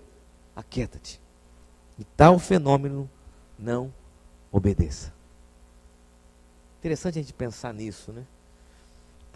aquieta-te. 0.54 1.18
E 1.98 2.04
tal 2.04 2.38
fenômeno 2.38 3.08
não 3.58 3.90
obedeça. 4.52 5.14
Interessante 6.78 7.18
a 7.18 7.22
gente 7.22 7.32
pensar 7.32 7.72
nisso, 7.72 8.12
né? 8.12 8.26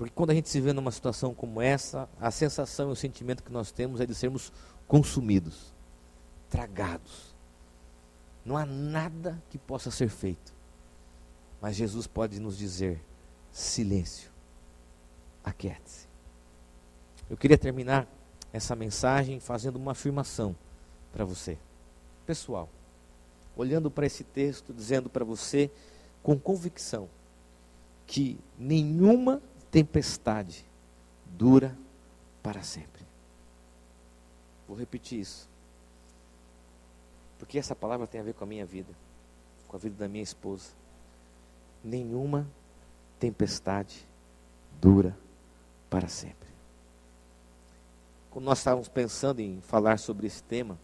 Porque 0.01 0.15
quando 0.15 0.31
a 0.31 0.35
gente 0.35 0.49
se 0.49 0.59
vê 0.63 0.73
numa 0.73 0.91
situação 0.91 1.35
como 1.35 1.61
essa, 1.61 2.09
a 2.19 2.31
sensação 2.31 2.89
e 2.89 2.93
o 2.93 2.97
sentimento 2.97 3.43
que 3.43 3.53
nós 3.53 3.71
temos 3.71 4.01
é 4.01 4.07
de 4.07 4.15
sermos 4.15 4.51
consumidos, 4.89 5.75
tragados. 6.49 7.35
Não 8.43 8.57
há 8.57 8.65
nada 8.65 9.43
que 9.51 9.59
possa 9.59 9.91
ser 9.91 10.09
feito. 10.09 10.55
Mas 11.61 11.77
Jesus 11.77 12.07
pode 12.07 12.41
nos 12.41 12.57
dizer: 12.57 12.99
silêncio, 13.53 14.31
aquiete-se. 15.45 16.09
Eu 17.29 17.37
queria 17.37 17.59
terminar 17.59 18.09
essa 18.55 18.75
mensagem 18.75 19.39
fazendo 19.39 19.77
uma 19.77 19.93
afirmação 19.93 20.57
para 21.13 21.27
você, 21.27 21.59
pessoal, 22.25 22.71
olhando 23.55 23.91
para 23.91 24.07
esse 24.07 24.25
texto, 24.25 24.73
dizendo 24.73 25.11
para 25.11 25.27
você 25.27 25.71
com 26.23 26.39
convicção 26.39 27.07
que 28.07 28.41
nenhuma 28.59 29.43
tempestade 29.71 30.67
dura 31.27 31.77
para 32.43 32.63
sempre. 32.63 33.03
Vou 34.67 34.77
repetir 34.77 35.21
isso. 35.21 35.49
Porque 37.39 37.59
essa 37.59 37.75
palavra 37.75 38.07
tem 38.07 38.21
a 38.21 38.25
ver 38.25 38.35
com 38.35 38.45
a 38.45 38.47
minha 38.47 38.67
vida, 38.67 38.93
com 39.67 39.77
a 39.77 39.81
vida 39.81 39.97
da 39.97 40.09
minha 40.09 40.23
esposa. 40.23 40.71
Nenhuma 41.83 42.47
tempestade 43.19 44.07
dura 44.81 45.17
para 45.89 46.09
sempre. 46.09 46.49
Quando 48.31 48.45
nós 48.45 48.59
estávamos 48.59 48.89
pensando 48.89 49.41
em 49.41 49.61
falar 49.61 49.99
sobre 49.99 50.27
esse 50.27 50.43
tema, 50.43 50.79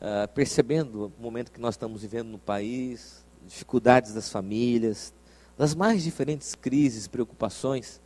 uh, 0.00 0.28
percebendo 0.34 1.12
o 1.18 1.22
momento 1.22 1.52
que 1.52 1.60
nós 1.60 1.74
estamos 1.74 2.02
vivendo 2.02 2.28
no 2.28 2.38
país, 2.38 3.24
dificuldades 3.46 4.14
das 4.14 4.30
famílias, 4.30 5.12
das 5.56 5.74
mais 5.74 6.02
diferentes 6.02 6.54
crises, 6.54 7.06
preocupações, 7.06 8.00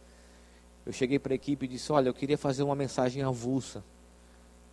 eu 0.86 0.92
cheguei 0.92 1.18
para 1.18 1.34
a 1.34 1.36
equipe 1.36 1.66
e 1.66 1.68
disse: 1.68 1.92
Olha, 1.92 2.08
eu 2.08 2.14
queria 2.14 2.38
fazer 2.38 2.62
uma 2.62 2.74
mensagem 2.74 3.22
avulsa, 3.22 3.84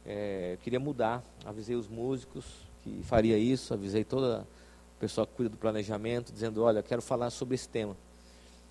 é, 0.05 0.53
eu 0.53 0.57
queria 0.59 0.79
mudar. 0.79 1.23
Avisei 1.45 1.75
os 1.75 1.87
músicos 1.87 2.45
que 2.83 3.01
faria 3.03 3.37
isso, 3.37 3.73
avisei 3.73 4.03
toda 4.03 4.41
a 4.41 4.99
pessoa 4.99 5.27
que 5.27 5.33
cuida 5.33 5.49
do 5.49 5.57
planejamento, 5.57 6.31
dizendo: 6.31 6.63
Olha, 6.63 6.79
eu 6.79 6.83
quero 6.83 7.01
falar 7.01 7.29
sobre 7.29 7.55
esse 7.55 7.67
tema. 7.67 7.95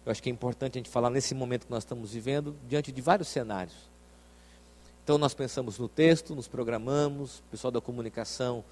Eu 0.04 0.12
acho 0.12 0.22
que 0.22 0.30
é 0.30 0.32
importante 0.32 0.78
a 0.78 0.78
gente 0.78 0.90
falar 0.90 1.10
nesse 1.10 1.34
momento 1.34 1.66
que 1.66 1.70
nós 1.70 1.82
estamos 1.82 2.12
vivendo, 2.12 2.54
diante 2.68 2.92
de 2.92 3.02
vários 3.02 3.28
cenários. 3.28 3.74
Então, 5.02 5.18
nós 5.18 5.34
pensamos 5.34 5.78
no 5.78 5.88
texto, 5.88 6.34
nos 6.34 6.48
programamos, 6.48 7.40
o 7.40 7.42
pessoal 7.50 7.70
da 7.70 7.80
comunicação 7.80 8.64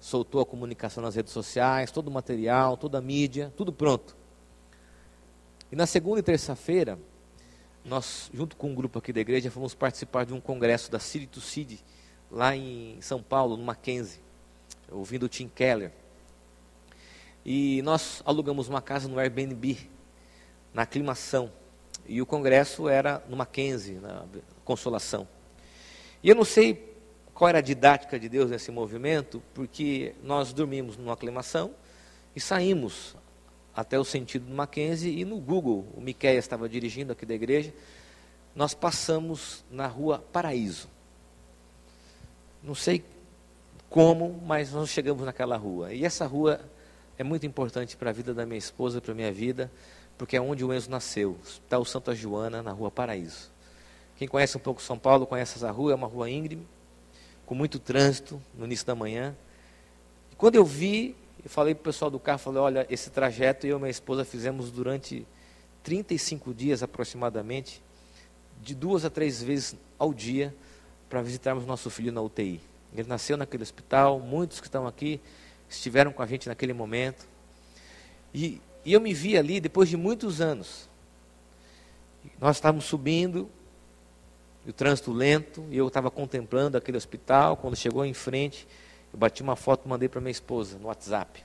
soltou 0.00 0.40
a 0.40 0.46
comunicação 0.46 1.02
nas 1.02 1.14
redes 1.14 1.32
sociais, 1.32 1.90
todo 1.90 2.08
o 2.08 2.10
material, 2.10 2.76
toda 2.76 2.98
a 2.98 3.00
mídia, 3.00 3.52
tudo 3.56 3.72
pronto. 3.72 4.16
E 5.72 5.76
na 5.76 5.86
segunda 5.86 6.18
e 6.18 6.22
terça-feira, 6.22 6.98
nós, 7.84 8.28
junto 8.34 8.56
com 8.56 8.70
um 8.70 8.74
grupo 8.74 8.98
aqui 8.98 9.12
da 9.12 9.20
igreja, 9.20 9.52
fomos 9.52 9.72
participar 9.72 10.26
de 10.26 10.34
um 10.34 10.40
congresso 10.40 10.90
da 10.90 10.98
City 10.98 11.26
to 11.26 11.40
City, 11.40 11.78
lá 12.28 12.56
em 12.56 13.00
São 13.00 13.22
Paulo, 13.22 13.56
no 13.56 13.62
Mackenzie, 13.62 14.20
ouvindo 14.90 15.24
o 15.24 15.28
Tim 15.28 15.48
Keller. 15.48 15.92
E 17.46 17.80
nós 17.82 18.20
alugamos 18.24 18.68
uma 18.68 18.82
casa 18.82 19.08
no 19.08 19.18
Airbnb, 19.18 19.78
na 20.74 20.82
aclimação. 20.82 21.52
E 22.04 22.20
o 22.20 22.26
congresso 22.26 22.88
era 22.88 23.22
no 23.28 23.36
Mackenzie, 23.36 23.94
na 23.94 24.24
Consolação. 24.64 25.26
E 26.20 26.28
eu 26.28 26.34
não 26.34 26.44
sei 26.44 26.96
qual 27.32 27.48
era 27.48 27.58
a 27.58 27.62
didática 27.62 28.18
de 28.18 28.28
Deus 28.28 28.50
nesse 28.50 28.72
movimento, 28.72 29.40
porque 29.54 30.16
nós 30.22 30.52
dormimos 30.52 30.96
numa 30.96 31.12
aclimação 31.12 31.72
e 32.34 32.40
saímos 32.40 33.16
até 33.80 33.98
o 33.98 34.04
sentido 34.04 34.46
do 34.46 34.54
Mackenzie 34.54 35.20
e 35.20 35.24
no 35.24 35.38
Google, 35.38 35.86
o 35.96 36.00
Miquel 36.00 36.38
estava 36.38 36.68
dirigindo 36.68 37.12
aqui 37.12 37.24
da 37.24 37.34
igreja, 37.34 37.72
nós 38.54 38.74
passamos 38.74 39.64
na 39.70 39.86
rua 39.86 40.18
Paraíso. 40.32 40.88
Não 42.62 42.74
sei 42.74 43.02
como, 43.88 44.40
mas 44.46 44.72
nós 44.72 44.90
chegamos 44.90 45.24
naquela 45.24 45.56
rua. 45.56 45.92
E 45.92 46.04
essa 46.04 46.26
rua 46.26 46.60
é 47.18 47.24
muito 47.24 47.46
importante 47.46 47.96
para 47.96 48.10
a 48.10 48.12
vida 48.12 48.34
da 48.34 48.44
minha 48.44 48.58
esposa, 48.58 49.00
para 49.00 49.12
a 49.12 49.14
minha 49.14 49.32
vida, 49.32 49.70
porque 50.18 50.36
é 50.36 50.40
onde 50.40 50.64
o 50.64 50.72
Enzo 50.72 50.90
nasceu, 50.90 51.38
está 51.42 51.78
o 51.78 51.84
Santa 51.84 52.14
Joana, 52.14 52.62
na 52.62 52.72
rua 52.72 52.90
Paraíso. 52.90 53.50
Quem 54.16 54.28
conhece 54.28 54.56
um 54.56 54.60
pouco 54.60 54.82
São 54.82 54.98
Paulo, 54.98 55.26
conhece 55.26 55.56
essa 55.56 55.70
rua, 55.70 55.92
é 55.92 55.94
uma 55.94 56.06
rua 56.06 56.28
íngreme, 56.28 56.66
com 57.46 57.54
muito 57.54 57.78
trânsito 57.78 58.40
no 58.54 58.66
início 58.66 58.86
da 58.86 58.94
manhã. 58.94 59.34
E 60.30 60.36
quando 60.36 60.56
eu 60.56 60.64
vi, 60.64 61.16
eu 61.44 61.50
falei 61.50 61.74
para 61.74 61.80
o 61.80 61.84
pessoal 61.84 62.10
do 62.10 62.18
carro, 62.18 62.38
falei, 62.38 62.60
olha, 62.60 62.86
esse 62.90 63.10
trajeto 63.10 63.66
eu 63.66 63.76
e 63.76 63.80
minha 63.80 63.90
esposa 63.90 64.24
fizemos 64.24 64.70
durante 64.70 65.26
35 65.82 66.52
dias 66.52 66.82
aproximadamente, 66.82 67.82
de 68.62 68.74
duas 68.74 69.04
a 69.04 69.10
três 69.10 69.42
vezes 69.42 69.74
ao 69.98 70.12
dia, 70.12 70.54
para 71.08 71.22
visitarmos 71.22 71.64
nosso 71.66 71.88
filho 71.90 72.12
na 72.12 72.20
UTI. 72.20 72.60
Ele 72.94 73.08
nasceu 73.08 73.36
naquele 73.36 73.62
hospital, 73.62 74.20
muitos 74.20 74.60
que 74.60 74.66
estão 74.66 74.86
aqui 74.86 75.20
estiveram 75.68 76.12
com 76.12 76.22
a 76.22 76.26
gente 76.26 76.48
naquele 76.48 76.72
momento. 76.72 77.26
E, 78.34 78.60
e 78.84 78.92
eu 78.92 79.00
me 79.00 79.14
vi 79.14 79.38
ali 79.38 79.60
depois 79.60 79.88
de 79.88 79.96
muitos 79.96 80.40
anos. 80.40 80.88
Nós 82.40 82.56
estávamos 82.56 82.84
subindo, 82.84 83.48
o 84.66 84.72
trânsito 84.72 85.12
lento, 85.12 85.64
e 85.70 85.76
eu 85.76 85.88
estava 85.88 86.10
contemplando 86.10 86.76
aquele 86.76 86.96
hospital. 86.96 87.56
Quando 87.56 87.76
chegou 87.76 88.04
em 88.04 88.12
frente, 88.12 88.66
eu 89.12 89.18
bati 89.18 89.42
uma 89.42 89.56
foto 89.56 89.88
mandei 89.88 90.08
para 90.08 90.20
minha 90.20 90.30
esposa 90.30 90.78
no 90.78 90.88
WhatsApp. 90.88 91.44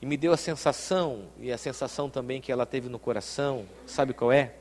E 0.00 0.06
me 0.06 0.16
deu 0.16 0.32
a 0.32 0.36
sensação, 0.36 1.24
e 1.40 1.50
a 1.50 1.58
sensação 1.58 2.10
também 2.10 2.40
que 2.40 2.52
ela 2.52 2.66
teve 2.66 2.88
no 2.88 2.98
coração, 2.98 3.66
sabe 3.86 4.12
qual 4.12 4.30
é? 4.30 4.54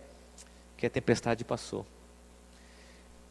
Que 0.78 0.86
a 0.86 0.90
tempestade 0.90 1.44
passou. 1.44 1.86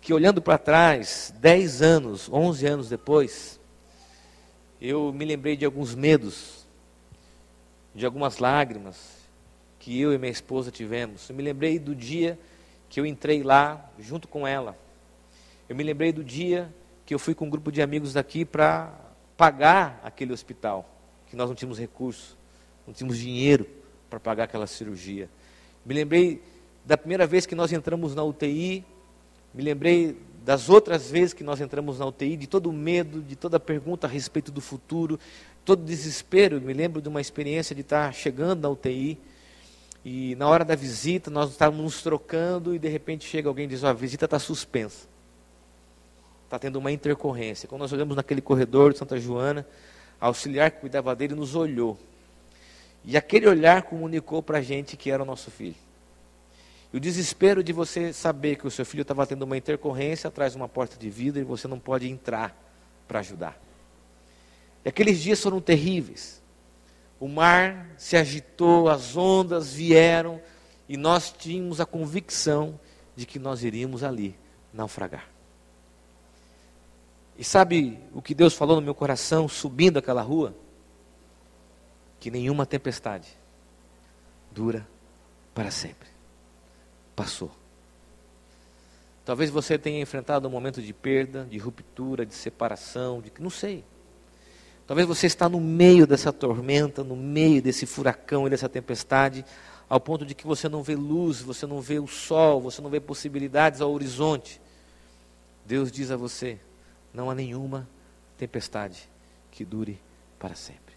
Que 0.00 0.12
olhando 0.12 0.42
para 0.42 0.58
trás, 0.58 1.32
10 1.38 1.82
anos, 1.82 2.28
11 2.30 2.66
anos 2.66 2.88
depois, 2.88 3.58
eu 4.80 5.12
me 5.12 5.24
lembrei 5.24 5.56
de 5.56 5.64
alguns 5.64 5.94
medos, 5.94 6.66
de 7.94 8.04
algumas 8.04 8.38
lágrimas 8.38 9.22
que 9.78 10.00
eu 10.00 10.12
e 10.12 10.18
minha 10.18 10.30
esposa 10.30 10.70
tivemos. 10.70 11.28
Eu 11.28 11.34
me 11.34 11.42
lembrei 11.42 11.78
do 11.78 11.94
dia 11.94 12.38
que 12.88 13.00
eu 13.00 13.06
entrei 13.06 13.42
lá 13.42 13.90
junto 13.98 14.28
com 14.28 14.46
ela. 14.46 14.76
Eu 15.68 15.74
me 15.74 15.82
lembrei 15.82 16.12
do 16.12 16.22
dia 16.22 16.72
que 17.04 17.14
eu 17.14 17.18
fui 17.18 17.34
com 17.34 17.46
um 17.46 17.50
grupo 17.50 17.70
de 17.70 17.82
amigos 17.82 18.12
daqui 18.12 18.44
para 18.44 18.92
pagar 19.36 20.00
aquele 20.04 20.32
hospital, 20.32 20.88
que 21.26 21.36
nós 21.36 21.48
não 21.48 21.54
tínhamos 21.54 21.78
recurso, 21.78 22.36
não 22.86 22.94
tínhamos 22.94 23.18
dinheiro 23.18 23.66
para 24.08 24.20
pagar 24.20 24.44
aquela 24.44 24.66
cirurgia. 24.66 25.28
Me 25.84 25.94
lembrei 25.94 26.42
da 26.84 26.96
primeira 26.96 27.26
vez 27.26 27.46
que 27.46 27.54
nós 27.54 27.72
entramos 27.72 28.14
na 28.14 28.22
UTI, 28.22 28.84
me 29.54 29.62
lembrei 29.62 30.16
das 30.44 30.68
outras 30.68 31.10
vezes 31.10 31.32
que 31.32 31.44
nós 31.44 31.60
entramos 31.60 31.98
na 31.98 32.06
UTI, 32.06 32.36
de 32.36 32.46
todo 32.46 32.68
o 32.68 32.72
medo, 32.72 33.22
de 33.22 33.36
toda 33.36 33.56
a 33.56 33.60
pergunta 33.60 34.06
a 34.06 34.10
respeito 34.10 34.50
do 34.50 34.60
futuro, 34.60 35.18
todo 35.64 35.82
o 35.82 35.84
desespero. 35.84 36.60
Me 36.60 36.72
lembro 36.72 37.00
de 37.00 37.08
uma 37.08 37.20
experiência 37.20 37.74
de 37.74 37.82
estar 37.82 38.12
chegando 38.12 38.60
na 38.60 38.68
UTI 38.68 39.18
e 40.04 40.34
na 40.34 40.48
hora 40.48 40.64
da 40.64 40.74
visita, 40.74 41.30
nós 41.30 41.50
estávamos 41.50 41.82
nos 41.82 42.02
trocando 42.02 42.74
e 42.74 42.78
de 42.78 42.88
repente 42.88 43.24
chega 43.24 43.48
alguém 43.48 43.66
e 43.66 43.68
diz: 43.68 43.82
oh, 43.82 43.86
a 43.86 43.92
visita 43.92 44.24
está 44.24 44.38
suspensa. 44.38 45.11
Está 46.52 46.58
tendo 46.58 46.76
uma 46.76 46.92
intercorrência. 46.92 47.66
Quando 47.66 47.80
nós 47.80 47.94
olhamos 47.94 48.14
naquele 48.14 48.42
corredor 48.42 48.92
de 48.92 48.98
Santa 48.98 49.18
Joana, 49.18 49.66
a 50.20 50.26
auxiliar 50.26 50.70
que 50.70 50.80
cuidava 50.80 51.16
dele 51.16 51.34
nos 51.34 51.54
olhou. 51.54 51.98
E 53.06 53.16
aquele 53.16 53.48
olhar 53.48 53.84
comunicou 53.84 54.42
para 54.42 54.58
a 54.58 54.60
gente 54.60 54.94
que 54.94 55.10
era 55.10 55.22
o 55.22 55.24
nosso 55.24 55.50
filho. 55.50 55.76
E 56.92 56.96
o 56.98 57.00
desespero 57.00 57.64
de 57.64 57.72
você 57.72 58.12
saber 58.12 58.56
que 58.56 58.66
o 58.66 58.70
seu 58.70 58.84
filho 58.84 59.00
estava 59.00 59.26
tendo 59.26 59.44
uma 59.46 59.56
intercorrência 59.56 60.28
atrás 60.28 60.52
de 60.52 60.58
uma 60.58 60.68
porta 60.68 60.94
de 60.98 61.08
vidro 61.08 61.40
e 61.40 61.42
você 61.42 61.66
não 61.66 61.78
pode 61.78 62.06
entrar 62.06 62.54
para 63.08 63.20
ajudar. 63.20 63.58
E 64.84 64.90
aqueles 64.90 65.22
dias 65.22 65.40
foram 65.40 65.58
terríveis. 65.58 66.42
O 67.18 67.28
mar 67.28 67.88
se 67.96 68.14
agitou, 68.14 68.90
as 68.90 69.16
ondas 69.16 69.72
vieram 69.72 70.38
e 70.86 70.98
nós 70.98 71.32
tínhamos 71.32 71.80
a 71.80 71.86
convicção 71.86 72.78
de 73.16 73.24
que 73.24 73.38
nós 73.38 73.64
iríamos 73.64 74.04
ali 74.04 74.36
naufragar. 74.70 75.31
E 77.38 77.44
sabe 77.44 77.98
o 78.12 78.20
que 78.20 78.34
Deus 78.34 78.54
falou 78.54 78.76
no 78.76 78.82
meu 78.82 78.94
coração 78.94 79.48
subindo 79.48 79.98
aquela 79.98 80.22
rua? 80.22 80.54
Que 82.20 82.30
nenhuma 82.30 82.66
tempestade 82.66 83.28
dura 84.50 84.86
para 85.54 85.70
sempre. 85.70 86.08
Passou. 87.16 87.50
Talvez 89.24 89.50
você 89.50 89.78
tenha 89.78 90.00
enfrentado 90.00 90.48
um 90.48 90.50
momento 90.50 90.82
de 90.82 90.92
perda, 90.92 91.44
de 91.44 91.58
ruptura, 91.58 92.26
de 92.26 92.34
separação, 92.34 93.20
de 93.20 93.32
não 93.38 93.50
sei. 93.50 93.84
Talvez 94.86 95.06
você 95.06 95.26
está 95.26 95.48
no 95.48 95.60
meio 95.60 96.06
dessa 96.06 96.32
tormenta, 96.32 97.04
no 97.04 97.16
meio 97.16 97.62
desse 97.62 97.86
furacão 97.86 98.46
e 98.46 98.50
dessa 98.50 98.68
tempestade, 98.68 99.44
ao 99.88 100.00
ponto 100.00 100.26
de 100.26 100.34
que 100.34 100.46
você 100.46 100.68
não 100.68 100.82
vê 100.82 100.96
luz, 100.96 101.40
você 101.40 101.66
não 101.66 101.80
vê 101.80 102.00
o 102.00 102.06
sol, 102.06 102.60
você 102.60 102.82
não 102.82 102.90
vê 102.90 102.98
possibilidades 102.98 103.80
ao 103.80 103.92
horizonte. 103.92 104.60
Deus 105.64 105.92
diz 105.92 106.10
a 106.10 106.16
você: 106.16 106.58
não 107.12 107.30
há 107.30 107.34
nenhuma 107.34 107.88
tempestade 108.36 109.08
que 109.50 109.64
dure 109.64 110.00
para 110.38 110.54
sempre. 110.54 110.94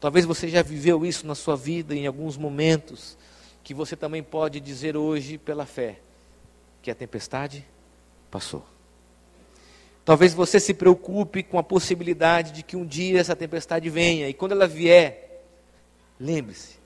Talvez 0.00 0.24
você 0.24 0.48
já 0.48 0.62
viveu 0.62 1.04
isso 1.04 1.26
na 1.26 1.34
sua 1.34 1.56
vida 1.56 1.94
em 1.94 2.06
alguns 2.06 2.36
momentos, 2.36 3.16
que 3.62 3.74
você 3.74 3.96
também 3.96 4.22
pode 4.22 4.60
dizer 4.60 4.96
hoje 4.96 5.38
pela 5.38 5.66
fé 5.66 6.00
que 6.82 6.90
a 6.90 6.94
tempestade 6.94 7.66
passou. 8.30 8.64
Talvez 10.04 10.32
você 10.32 10.60
se 10.60 10.72
preocupe 10.72 11.42
com 11.42 11.58
a 11.58 11.62
possibilidade 11.62 12.52
de 12.52 12.62
que 12.62 12.76
um 12.76 12.86
dia 12.86 13.18
essa 13.18 13.34
tempestade 13.34 13.90
venha, 13.90 14.28
e 14.28 14.34
quando 14.34 14.52
ela 14.52 14.68
vier, 14.68 15.42
lembre-se 16.20 16.78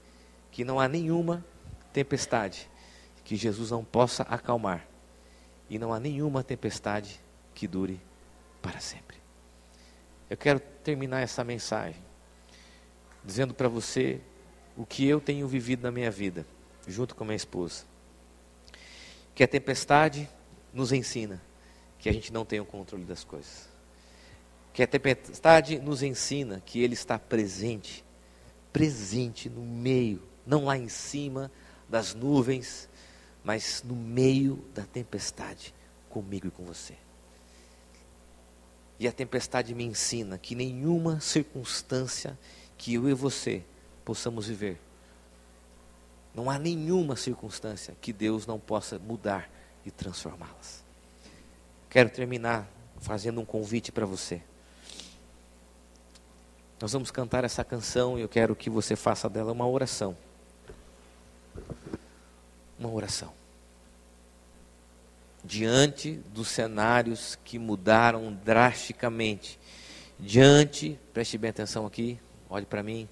que 0.50 0.64
não 0.64 0.80
há 0.80 0.88
nenhuma 0.88 1.44
tempestade 1.92 2.70
que 3.24 3.36
Jesus 3.36 3.70
não 3.70 3.84
possa 3.84 4.22
acalmar, 4.22 4.86
e 5.68 5.78
não 5.78 5.92
há 5.92 6.00
nenhuma 6.00 6.42
tempestade 6.42 7.20
que 7.54 7.68
dure 7.68 8.00
para 8.62 8.80
sempre. 8.80 9.16
Eu 10.28 10.36
quero 10.36 10.60
terminar 10.60 11.20
essa 11.20 11.42
mensagem 11.42 12.02
dizendo 13.24 13.52
para 13.52 13.68
você 13.68 14.20
o 14.76 14.86
que 14.86 15.06
eu 15.06 15.20
tenho 15.20 15.46
vivido 15.46 15.82
na 15.82 15.90
minha 15.90 16.10
vida, 16.10 16.46
junto 16.86 17.14
com 17.14 17.24
minha 17.24 17.36
esposa. 17.36 17.84
Que 19.34 19.44
a 19.44 19.48
tempestade 19.48 20.28
nos 20.72 20.92
ensina 20.92 21.40
que 21.98 22.08
a 22.08 22.12
gente 22.12 22.32
não 22.32 22.44
tem 22.44 22.60
o 22.60 22.64
controle 22.64 23.04
das 23.04 23.24
coisas. 23.24 23.68
Que 24.72 24.82
a 24.82 24.86
tempestade 24.86 25.78
nos 25.78 26.02
ensina 26.02 26.62
que 26.64 26.80
Ele 26.82 26.94
está 26.94 27.18
presente, 27.18 28.04
presente 28.72 29.50
no 29.50 29.62
meio, 29.62 30.22
não 30.46 30.64
lá 30.64 30.78
em 30.78 30.88
cima 30.88 31.50
das 31.88 32.14
nuvens, 32.14 32.88
mas 33.44 33.82
no 33.84 33.94
meio 33.94 34.64
da 34.74 34.84
tempestade, 34.84 35.74
comigo 36.08 36.46
e 36.46 36.50
com 36.50 36.64
você. 36.64 36.94
E 39.00 39.08
a 39.08 39.12
tempestade 39.12 39.74
me 39.74 39.82
ensina 39.82 40.36
que 40.36 40.54
nenhuma 40.54 41.20
circunstância 41.20 42.38
que 42.76 42.92
eu 42.92 43.08
e 43.08 43.14
você 43.14 43.64
possamos 44.04 44.46
viver, 44.46 44.78
não 46.34 46.50
há 46.50 46.58
nenhuma 46.58 47.16
circunstância 47.16 47.96
que 47.98 48.12
Deus 48.12 48.46
não 48.46 48.60
possa 48.60 48.98
mudar 48.98 49.50
e 49.86 49.90
transformá-las. 49.90 50.84
Quero 51.88 52.10
terminar 52.10 52.68
fazendo 52.98 53.40
um 53.40 53.44
convite 53.44 53.90
para 53.90 54.04
você. 54.04 54.42
Nós 56.78 56.92
vamos 56.92 57.10
cantar 57.10 57.42
essa 57.42 57.64
canção 57.64 58.18
e 58.18 58.20
eu 58.20 58.28
quero 58.28 58.54
que 58.54 58.68
você 58.68 58.94
faça 58.96 59.30
dela 59.30 59.50
uma 59.50 59.66
oração. 59.66 60.14
Uma 62.78 62.90
oração. 62.90 63.39
Diante 65.44 66.20
dos 66.34 66.48
cenários 66.48 67.38
que 67.44 67.58
mudaram 67.58 68.32
drasticamente. 68.44 69.58
Diante, 70.18 70.98
preste 71.14 71.38
bem 71.38 71.50
atenção 71.50 71.86
aqui, 71.86 72.18
olhe 72.48 72.66
para 72.66 72.82
mim, 72.82 73.08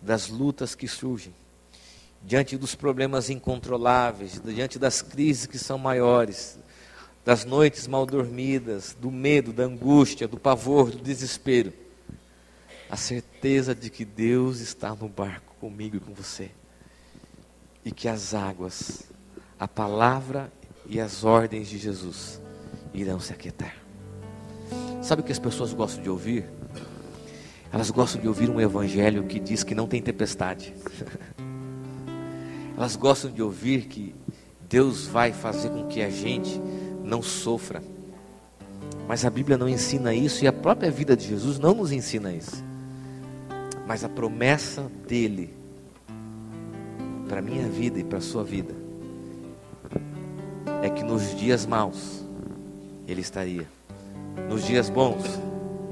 das 0.00 0.28
lutas 0.28 0.74
que 0.74 0.86
surgem, 0.86 1.34
diante 2.22 2.56
dos 2.56 2.74
problemas 2.74 3.30
incontroláveis, 3.30 4.40
diante 4.44 4.78
das 4.78 5.02
crises 5.02 5.46
que 5.46 5.58
são 5.58 5.76
maiores, 5.76 6.58
das 7.24 7.44
noites 7.44 7.86
mal 7.86 8.06
dormidas, 8.06 8.96
do 8.98 9.10
medo, 9.10 9.52
da 9.52 9.64
angústia, 9.64 10.28
do 10.28 10.38
pavor, 10.38 10.90
do 10.90 10.98
desespero, 10.98 11.72
a 12.88 12.96
certeza 12.96 13.74
de 13.74 13.90
que 13.90 14.04
Deus 14.04 14.60
está 14.60 14.94
no 14.94 15.08
barco 15.08 15.54
comigo 15.60 15.96
e 15.96 16.00
com 16.00 16.14
você, 16.14 16.50
e 17.84 17.90
que 17.90 18.08
as 18.08 18.32
águas, 18.32 19.02
a 19.58 19.66
palavra 19.66 20.52
e 20.88 20.98
as 20.98 21.22
ordens 21.22 21.68
de 21.68 21.76
Jesus 21.76 22.40
irão 22.94 23.20
se 23.20 23.32
aquietar. 23.32 23.76
Sabe 25.02 25.20
o 25.20 25.24
que 25.24 25.32
as 25.32 25.38
pessoas 25.38 25.72
gostam 25.72 26.02
de 26.02 26.08
ouvir? 26.08 26.46
Elas 27.70 27.90
gostam 27.90 28.20
de 28.20 28.26
ouvir 28.26 28.48
um 28.48 28.60
evangelho 28.60 29.24
que 29.24 29.38
diz 29.38 29.62
que 29.62 29.74
não 29.74 29.86
tem 29.86 30.00
tempestade. 30.00 30.74
Elas 32.76 32.96
gostam 32.96 33.30
de 33.30 33.42
ouvir 33.42 33.86
que 33.86 34.14
Deus 34.68 35.06
vai 35.06 35.32
fazer 35.32 35.68
com 35.68 35.86
que 35.86 36.00
a 36.00 36.08
gente 36.08 36.60
não 37.04 37.22
sofra. 37.22 37.82
Mas 39.06 39.24
a 39.24 39.30
Bíblia 39.30 39.58
não 39.58 39.68
ensina 39.68 40.14
isso 40.14 40.44
e 40.44 40.48
a 40.48 40.52
própria 40.52 40.90
vida 40.90 41.16
de 41.16 41.26
Jesus 41.26 41.58
não 41.58 41.74
nos 41.74 41.92
ensina 41.92 42.32
isso. 42.32 42.64
Mas 43.86 44.04
a 44.04 44.08
promessa 44.08 44.90
dele 45.06 45.54
para 47.28 47.42
minha 47.42 47.68
vida 47.68 47.98
e 47.98 48.04
para 48.04 48.20
sua 48.20 48.42
vida 48.44 48.87
é 50.82 50.90
que 50.90 51.02
nos 51.02 51.34
dias 51.36 51.66
maus 51.66 52.24
ele 53.06 53.20
estaria, 53.20 53.66
nos 54.48 54.64
dias 54.64 54.88
bons 54.88 55.24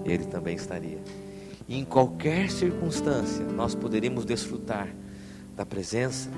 ele 0.04 0.24
também 0.24 0.54
estaria. 0.54 0.98
E 1.68 1.76
em 1.76 1.84
qualquer 1.84 2.50
circunstância 2.50 3.44
nós 3.44 3.74
poderemos 3.74 4.24
desfrutar 4.24 4.88
da 5.56 5.66
presença, 5.66 6.30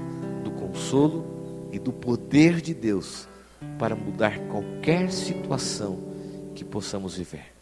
do 0.42 0.50
consolo 0.52 1.68
e 1.72 1.78
do 1.78 1.92
poder 1.92 2.60
de 2.60 2.72
Deus 2.72 3.28
para 3.78 3.94
mudar 3.94 4.38
qualquer 4.48 5.10
situação 5.10 5.98
que 6.54 6.64
possamos 6.64 7.16
viver. 7.16 7.57